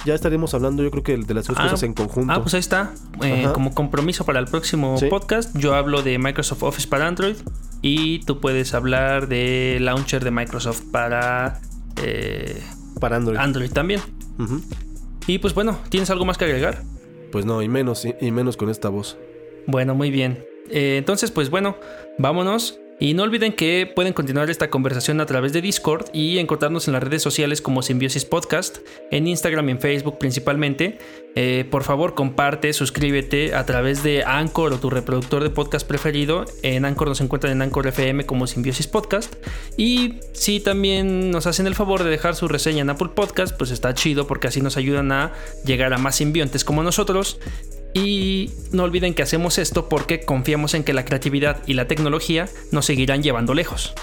[0.04, 2.34] Ya estaremos hablando, yo creo que de las dos ah, cosas en conjunto.
[2.34, 2.92] Ah, pues ahí está.
[3.22, 7.38] Eh, como compromiso para el próximo podcast, yo hablo de Microsoft Office para Android
[7.82, 11.62] y tú puedes hablar de launcher de Microsoft para,
[11.96, 12.62] eh,
[13.00, 13.38] para Android.
[13.38, 14.02] Android también.
[15.28, 16.84] Y pues bueno, ¿tienes algo más que agregar?
[17.32, 19.18] Pues no, y menos, y menos con esta voz.
[19.66, 20.46] Bueno, muy bien.
[20.70, 21.78] Eh, entonces, pues bueno,
[22.18, 22.80] vámonos.
[23.00, 26.94] Y no olviden que pueden continuar esta conversación a través de Discord y encontrarnos en
[26.94, 28.80] las redes sociales como Symbiosis Podcast,
[29.10, 30.98] en Instagram y en Facebook principalmente.
[31.36, 36.44] Eh, por favor, comparte, suscríbete a través de Anchor o tu reproductor de podcast preferido.
[36.62, 39.34] En Anchor nos encuentran en Anchor FM como Symbiosis Podcast.
[39.78, 43.72] Y si también nos hacen el favor de dejar su reseña en Apple Podcast, pues
[43.72, 45.34] está chido porque así nos ayudan a
[45.64, 47.40] llegar a más simbiontes como nosotros.
[47.94, 52.48] Y no olviden que hacemos esto porque confiamos en que la creatividad y la tecnología
[52.72, 53.94] nos seguirán llevando lejos.